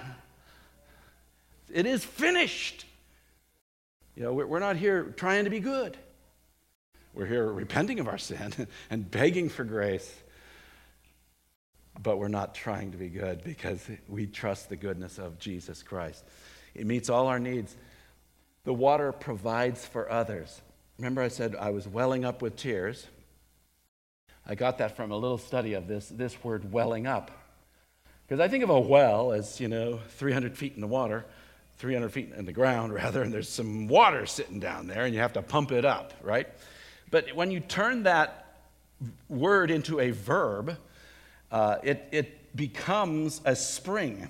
It 1.73 1.87
is 1.87 2.05
finished. 2.05 2.87
You 4.17 4.23
know, 4.23 4.33
we're 4.33 4.61
not 4.61 4.77
here 4.77 5.13
trying 5.17 5.45
to 5.45 5.51
be 5.51 5.61
good. 5.61 5.97
We're 7.15 7.27
here 7.27 7.47
repenting 7.47 8.01
of 8.01 8.09
our 8.09 8.19
sin 8.19 8.53
and 8.91 9.11
begging 9.11 9.49
for 9.49 9.65
grace. 9.65 10.13
But 12.01 12.19
we're 12.19 12.29
not 12.29 12.55
trying 12.55 12.93
to 12.93 12.99
be 12.99 13.09
good 13.09 13.45
because 13.45 13.81
we 14.09 14.27
trust 14.27 14.69
the 14.69 14.77
goodness 14.77 15.19
of 15.19 15.39
Jesus 15.39 15.83
Christ. 15.83 16.25
It 16.75 16.87
meets 16.87 17.09
all 17.09 17.29
our 17.29 17.39
needs. 17.39 17.77
The 18.65 18.75
water 18.75 19.13
provides 19.13 19.85
for 19.85 20.11
others. 20.11 20.61
Remember, 20.99 21.23
I 21.23 21.29
said 21.29 21.55
I 21.55 21.71
was 21.71 21.87
welling 21.87 22.25
up 22.25 22.43
with 22.43 22.57
tears. 22.57 23.07
I 24.47 24.55
got 24.55 24.79
that 24.79 24.97
from 24.97 25.11
a 25.11 25.17
little 25.17 25.39
study 25.39 25.75
of 25.75 25.87
this, 25.87 26.09
this 26.09 26.43
word 26.43 26.73
welling 26.73 27.07
up. 27.07 27.31
Because 28.27 28.41
I 28.41 28.49
think 28.49 28.65
of 28.65 28.71
a 28.71 28.81
well 28.81 29.33
as, 29.33 29.61
you 29.61 29.69
know, 29.69 30.01
300 30.09 30.57
feet 30.57 30.75
in 30.75 30.81
the 30.81 30.87
water. 30.87 31.25
300 31.79 32.09
feet 32.11 32.33
in 32.37 32.45
the 32.45 32.53
ground, 32.53 32.93
rather, 32.95 33.23
and 33.23 33.33
there's 33.33 33.49
some 33.49 33.89
water 33.89 34.27
sitting 34.27 34.61
down 34.61 34.87
there, 34.87 35.05
and 35.05 35.15
you 35.15 35.21
have 35.21 35.33
to 35.35 35.43
pump 35.43 35.73
it 35.73 35.85
up, 35.85 36.13
right? 36.23 36.49
But 37.11 37.35
when 37.35 37.51
you 37.51 37.61
turn 37.61 38.05
that 38.05 38.59
word 39.29 39.71
into 39.71 40.01
a 40.01 40.11
verb, 40.11 40.77
uh, 41.51 41.77
it, 41.83 42.09
it 42.11 42.57
becomes 42.57 43.41
a 43.45 43.55
spring. 43.55 44.29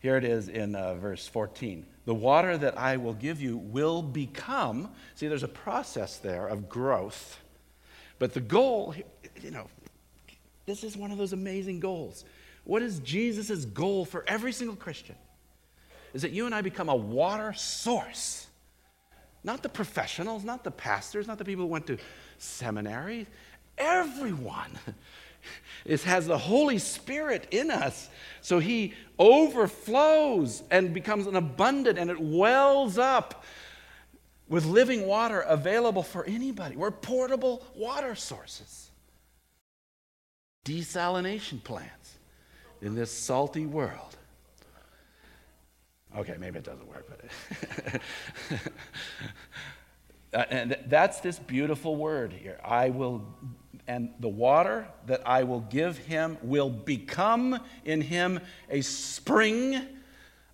Here 0.00 0.16
it 0.16 0.24
is 0.24 0.48
in 0.48 0.74
uh, 0.74 0.94
verse 0.94 1.26
14. 1.26 1.86
The 2.04 2.14
water 2.14 2.56
that 2.56 2.78
I 2.78 2.96
will 2.96 3.14
give 3.14 3.40
you 3.40 3.56
will 3.56 4.02
become, 4.02 4.90
see, 5.14 5.26
there's 5.26 5.42
a 5.42 5.48
process 5.48 6.18
there 6.18 6.46
of 6.46 6.68
growth. 6.68 7.40
But 8.18 8.32
the 8.32 8.40
goal, 8.40 8.94
you 9.42 9.50
know, 9.50 9.66
this 10.64 10.84
is 10.84 10.96
one 10.96 11.10
of 11.10 11.18
those 11.18 11.32
amazing 11.32 11.80
goals. 11.80 12.24
What 12.64 12.82
is 12.82 13.00
Jesus' 13.00 13.64
goal 13.64 14.04
for 14.04 14.24
every 14.26 14.52
single 14.52 14.76
Christian? 14.76 15.16
Is 16.16 16.22
that 16.22 16.32
you 16.32 16.46
and 16.46 16.54
I 16.54 16.62
become 16.62 16.88
a 16.88 16.96
water 16.96 17.52
source. 17.52 18.46
Not 19.44 19.62
the 19.62 19.68
professionals, 19.68 20.44
not 20.44 20.64
the 20.64 20.70
pastors, 20.70 21.26
not 21.26 21.36
the 21.36 21.44
people 21.44 21.66
who 21.66 21.70
went 21.70 21.86
to 21.88 21.98
seminary. 22.38 23.26
Everyone 23.76 24.70
is, 25.84 26.04
has 26.04 26.26
the 26.26 26.38
Holy 26.38 26.78
Spirit 26.78 27.48
in 27.50 27.70
us. 27.70 28.08
So 28.40 28.60
he 28.60 28.94
overflows 29.18 30.62
and 30.70 30.94
becomes 30.94 31.26
an 31.26 31.36
abundant 31.36 31.98
and 31.98 32.08
it 32.08 32.18
wells 32.18 32.96
up 32.96 33.44
with 34.48 34.64
living 34.64 35.06
water 35.06 35.42
available 35.42 36.02
for 36.02 36.24
anybody. 36.24 36.76
We're 36.76 36.92
portable 36.92 37.62
water 37.74 38.14
sources, 38.14 38.90
desalination 40.64 41.62
plants. 41.62 42.16
in 42.80 42.94
this 42.94 43.10
salty 43.10 43.66
world. 43.66 44.16
Okay, 46.16 46.36
maybe 46.38 46.58
it 46.58 46.64
doesn't 46.64 46.88
work, 46.88 47.06
but. 47.08 48.00
uh, 50.40 50.44
and 50.50 50.76
that's 50.86 51.20
this 51.20 51.38
beautiful 51.38 51.96
word 51.96 52.32
here. 52.32 52.58
I 52.64 52.88
will, 52.88 53.22
and 53.86 54.10
the 54.20 54.28
water 54.28 54.88
that 55.06 55.20
I 55.26 55.42
will 55.42 55.60
give 55.60 55.98
him 55.98 56.38
will 56.42 56.70
become 56.70 57.60
in 57.84 58.00
him 58.00 58.40
a 58.70 58.80
spring 58.80 59.82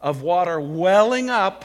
of 0.00 0.22
water 0.22 0.60
welling 0.60 1.30
up 1.30 1.64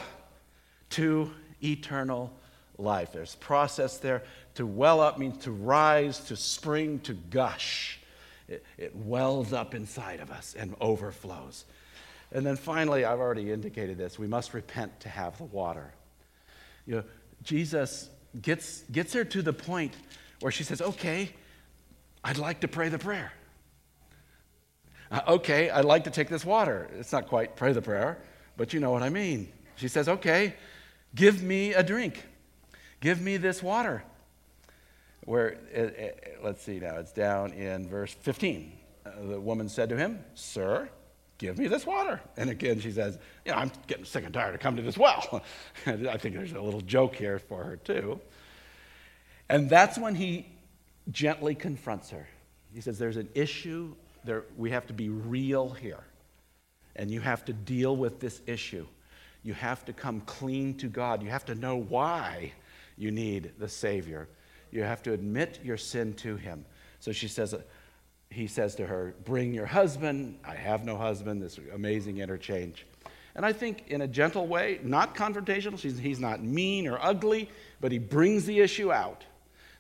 to 0.92 1.32
eternal 1.64 2.32
life. 2.78 3.12
There's 3.12 3.36
process 3.36 3.98
there. 3.98 4.24
To 4.56 4.68
well 4.68 5.02
up 5.02 5.18
means 5.18 5.44
to 5.44 5.52
rise, 5.52 6.20
to 6.26 6.36
spring, 6.36 7.00
to 7.00 7.14
gush. 7.14 8.00
It, 8.48 8.64
it 8.78 8.96
wells 8.96 9.54
up 9.54 9.74
inside 9.74 10.20
of 10.20 10.30
us 10.30 10.56
and 10.58 10.76
overflows. 10.80 11.66
And 12.32 12.46
then 12.46 12.56
finally, 12.58 13.06
I've 13.06 13.20
already 13.20 13.52
indicated 13.52 13.98
this, 13.98 14.20
we 14.20 14.28
must 14.28 14.54
repent 14.54 15.00
to 15.02 15.10
have 15.10 15.38
the 15.38 15.46
water. 15.46 15.94
You 16.86 16.96
know, 16.96 17.04
Jesus 17.44 18.10
gets, 18.42 18.82
gets 18.92 19.14
her 19.14 19.24
to 19.26 19.42
the 19.42 19.54
point 19.54 19.94
where 20.42 20.52
she 20.52 20.64
says, 20.64 20.82
Okay, 20.82 21.32
I'd 22.24 22.38
like 22.38 22.62
to 22.62 22.68
pray 22.68 22.90
the 22.90 23.00
prayer. 23.00 23.32
Uh, 25.10 25.22
okay, 25.28 25.70
I'd 25.70 25.86
like 25.86 26.04
to 26.04 26.10
take 26.10 26.28
this 26.28 26.44
water. 26.44 26.90
It's 27.00 27.12
not 27.12 27.28
quite 27.28 27.56
pray 27.56 27.72
the 27.72 27.82
prayer, 27.82 28.18
but 28.58 28.74
you 28.74 28.80
know 28.80 28.92
what 28.92 29.04
I 29.04 29.10
mean. 29.10 29.52
She 29.76 29.88
says, 29.88 30.10
Okay, 30.10 30.56
give 31.16 31.42
me 31.42 31.74
a 31.74 31.84
drink. 31.84 32.26
Give 33.00 33.22
me 33.22 33.38
this 33.38 33.64
water. 33.64 34.04
Where, 35.26 35.50
it, 35.72 35.96
it, 35.98 36.40
let's 36.44 36.64
see 36.64 36.80
now, 36.80 36.96
it's 36.98 37.12
down 37.12 37.52
in 37.52 37.88
verse 37.88 38.14
15. 38.14 38.72
Uh, 39.06 39.10
the 39.28 39.40
woman 39.40 39.70
said 39.70 39.90
to 39.90 39.98
him, 39.98 40.24
Sir, 40.36 40.90
give 41.38 41.58
me 41.58 41.68
this 41.68 41.86
water. 41.86 42.20
And 42.36 42.50
again, 42.50 42.80
she 42.80 42.92
says, 42.92 43.18
You 43.46 43.52
know, 43.52 43.58
I'm 43.60 43.72
getting 43.88 44.06
sick 44.06 44.26
and 44.26 44.34
tired 44.34 44.56
of 44.56 44.62
coming 44.62 44.78
to 44.78 44.84
this 44.84 44.98
well. 44.98 45.44
I 45.86 46.18
think 46.18 46.36
there's 46.36 46.54
a 46.54 46.62
little 46.62 46.82
joke 46.82 47.16
here 47.16 47.40
for 47.40 47.64
her, 47.64 47.78
too. 47.78 48.20
And 49.50 49.70
that's 49.70 49.98
when 49.98 50.16
he 50.16 50.48
gently 51.12 51.56
confronts 51.56 52.10
her. 52.10 52.28
He 52.74 52.82
says, 52.82 52.98
There's 52.98 53.18
an 53.18 53.30
issue. 53.34 53.96
There, 54.24 54.44
we 54.58 54.72
have 54.72 54.88
to 54.88 54.94
be 54.94 55.10
real 55.10 55.70
here. 55.70 56.04
And 56.96 57.12
you 57.12 57.22
have 57.22 57.46
to 57.46 57.54
deal 57.54 57.96
with 57.96 58.20
this 58.20 58.42
issue. 58.48 58.88
You 59.44 59.54
have 59.54 59.86
to 59.86 59.94
come 59.94 60.22
clean 60.22 60.76
to 60.80 60.88
God. 60.88 61.24
You 61.24 61.30
have 61.30 61.46
to 61.46 61.56
know 61.56 61.78
why 61.78 62.54
you 62.98 63.12
need 63.12 63.52
the 63.60 63.70
Savior. 63.70 64.28
You 64.72 64.84
have 64.84 65.04
to 65.04 65.14
admit 65.14 65.60
your 65.64 65.78
sin 65.78 66.14
to 66.16 66.36
Him. 66.36 66.66
So 67.00 67.12
she 67.12 67.28
says, 67.28 67.56
he 68.30 68.48
says 68.48 68.76
to 68.76 68.86
her, 68.86 69.16
Bring 69.26 69.54
your 69.54 69.66
husband. 69.66 70.40
I 70.46 70.56
have 70.56 70.84
no 70.84 70.98
husband. 70.98 71.42
This 71.42 71.60
amazing 71.74 72.18
interchange. 72.20 72.86
And 73.36 73.46
I 73.46 73.54
think 73.54 73.86
in 73.88 74.02
a 74.02 74.08
gentle 74.08 74.48
way, 74.48 74.80
not 74.84 75.16
confrontational, 75.16 75.80
he's 75.80 76.20
not 76.20 76.44
mean 76.44 76.88
or 76.88 76.98
ugly, 77.00 77.50
but 77.80 77.92
he 77.92 78.00
brings 78.00 78.46
the 78.46 78.60
issue 78.60 78.92
out 78.92 79.24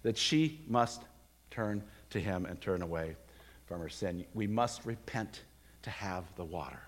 that 0.03 0.17
she 0.17 0.61
must 0.67 1.01
turn 1.49 1.83
to 2.11 2.19
him 2.19 2.45
and 2.45 2.61
turn 2.61 2.83
away 2.83 3.15
from 3.65 3.81
her 3.81 3.89
sin. 3.89 4.25
We 4.33 4.45
must 4.45 4.85
repent 4.85 5.41
to 5.81 5.89
have 5.89 6.23
the 6.35 6.45
water. 6.45 6.81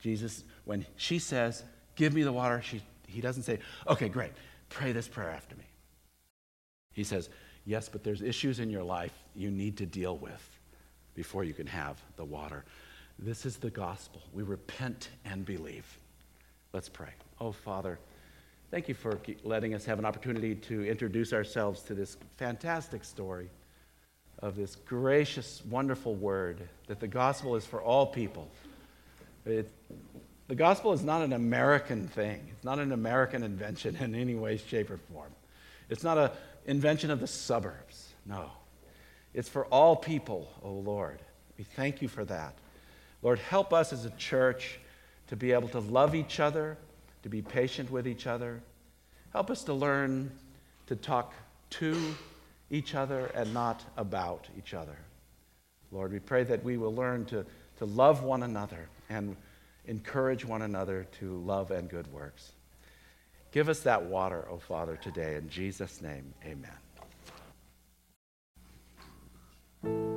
Jesus, 0.00 0.44
when 0.64 0.86
she 0.96 1.18
says, 1.18 1.64
Give 1.96 2.14
me 2.14 2.22
the 2.22 2.32
water, 2.32 2.62
she, 2.62 2.82
he 3.08 3.20
doesn't 3.20 3.42
say, 3.42 3.58
Okay, 3.88 4.08
great, 4.08 4.32
pray 4.68 4.92
this 4.92 5.08
prayer 5.08 5.30
after 5.30 5.56
me. 5.56 5.64
He 6.92 7.04
says, 7.04 7.28
Yes, 7.64 7.88
but 7.88 8.04
there's 8.04 8.22
issues 8.22 8.60
in 8.60 8.70
your 8.70 8.84
life 8.84 9.12
you 9.34 9.50
need 9.50 9.76
to 9.78 9.86
deal 9.86 10.16
with 10.16 10.55
before 11.16 11.42
you 11.42 11.54
can 11.54 11.66
have 11.66 12.00
the 12.16 12.24
water. 12.24 12.64
This 13.18 13.46
is 13.46 13.56
the 13.56 13.70
gospel. 13.70 14.22
We 14.32 14.42
repent 14.42 15.08
and 15.24 15.44
believe. 15.44 15.98
Let's 16.72 16.88
pray. 16.88 17.08
Oh, 17.40 17.50
Father, 17.52 17.98
thank 18.70 18.88
you 18.88 18.94
for 18.94 19.18
letting 19.42 19.74
us 19.74 19.86
have 19.86 19.98
an 19.98 20.04
opportunity 20.04 20.54
to 20.54 20.84
introduce 20.84 21.32
ourselves 21.32 21.80
to 21.84 21.94
this 21.94 22.18
fantastic 22.36 23.02
story 23.02 23.48
of 24.40 24.54
this 24.54 24.76
gracious, 24.76 25.62
wonderful 25.70 26.14
word 26.14 26.68
that 26.86 27.00
the 27.00 27.08
gospel 27.08 27.56
is 27.56 27.64
for 27.64 27.80
all 27.80 28.06
people. 28.06 28.48
It, 29.46 29.70
the 30.48 30.54
gospel 30.54 30.92
is 30.92 31.02
not 31.02 31.22
an 31.22 31.32
American 31.32 32.08
thing, 32.08 32.46
it's 32.52 32.64
not 32.64 32.78
an 32.78 32.92
American 32.92 33.42
invention 33.42 33.96
in 33.96 34.14
any 34.14 34.34
way, 34.34 34.58
shape, 34.58 34.90
or 34.90 34.98
form. 34.98 35.30
It's 35.88 36.04
not 36.04 36.18
an 36.18 36.30
invention 36.66 37.10
of 37.10 37.20
the 37.20 37.26
suburbs. 37.26 38.12
No. 38.26 38.50
It's 39.36 39.50
for 39.50 39.66
all 39.66 39.94
people, 39.94 40.48
O 40.64 40.70
oh 40.70 40.72
Lord. 40.72 41.20
We 41.58 41.64
thank 41.64 42.00
you 42.00 42.08
for 42.08 42.24
that. 42.24 42.54
Lord, 43.22 43.38
help 43.38 43.70
us 43.74 43.92
as 43.92 44.06
a 44.06 44.10
church 44.10 44.80
to 45.26 45.36
be 45.36 45.52
able 45.52 45.68
to 45.68 45.78
love 45.78 46.14
each 46.14 46.40
other, 46.40 46.78
to 47.22 47.28
be 47.28 47.42
patient 47.42 47.90
with 47.90 48.08
each 48.08 48.26
other. 48.26 48.62
Help 49.34 49.50
us 49.50 49.62
to 49.64 49.74
learn 49.74 50.30
to 50.86 50.96
talk 50.96 51.34
to 51.68 52.14
each 52.70 52.94
other 52.94 53.26
and 53.34 53.52
not 53.52 53.82
about 53.98 54.48
each 54.56 54.72
other. 54.72 54.96
Lord, 55.92 56.12
we 56.12 56.18
pray 56.18 56.42
that 56.44 56.64
we 56.64 56.78
will 56.78 56.94
learn 56.94 57.26
to, 57.26 57.44
to 57.78 57.84
love 57.84 58.22
one 58.22 58.42
another 58.42 58.88
and 59.10 59.36
encourage 59.84 60.46
one 60.46 60.62
another 60.62 61.06
to 61.20 61.36
love 61.40 61.70
and 61.70 61.90
good 61.90 62.10
works. 62.10 62.52
Give 63.52 63.68
us 63.68 63.80
that 63.80 64.02
water, 64.04 64.46
O 64.48 64.54
oh 64.54 64.58
Father, 64.58 64.96
today. 64.96 65.34
In 65.34 65.50
Jesus' 65.50 66.00
name, 66.00 66.32
amen. 66.42 66.85
Amen. 69.86 70.15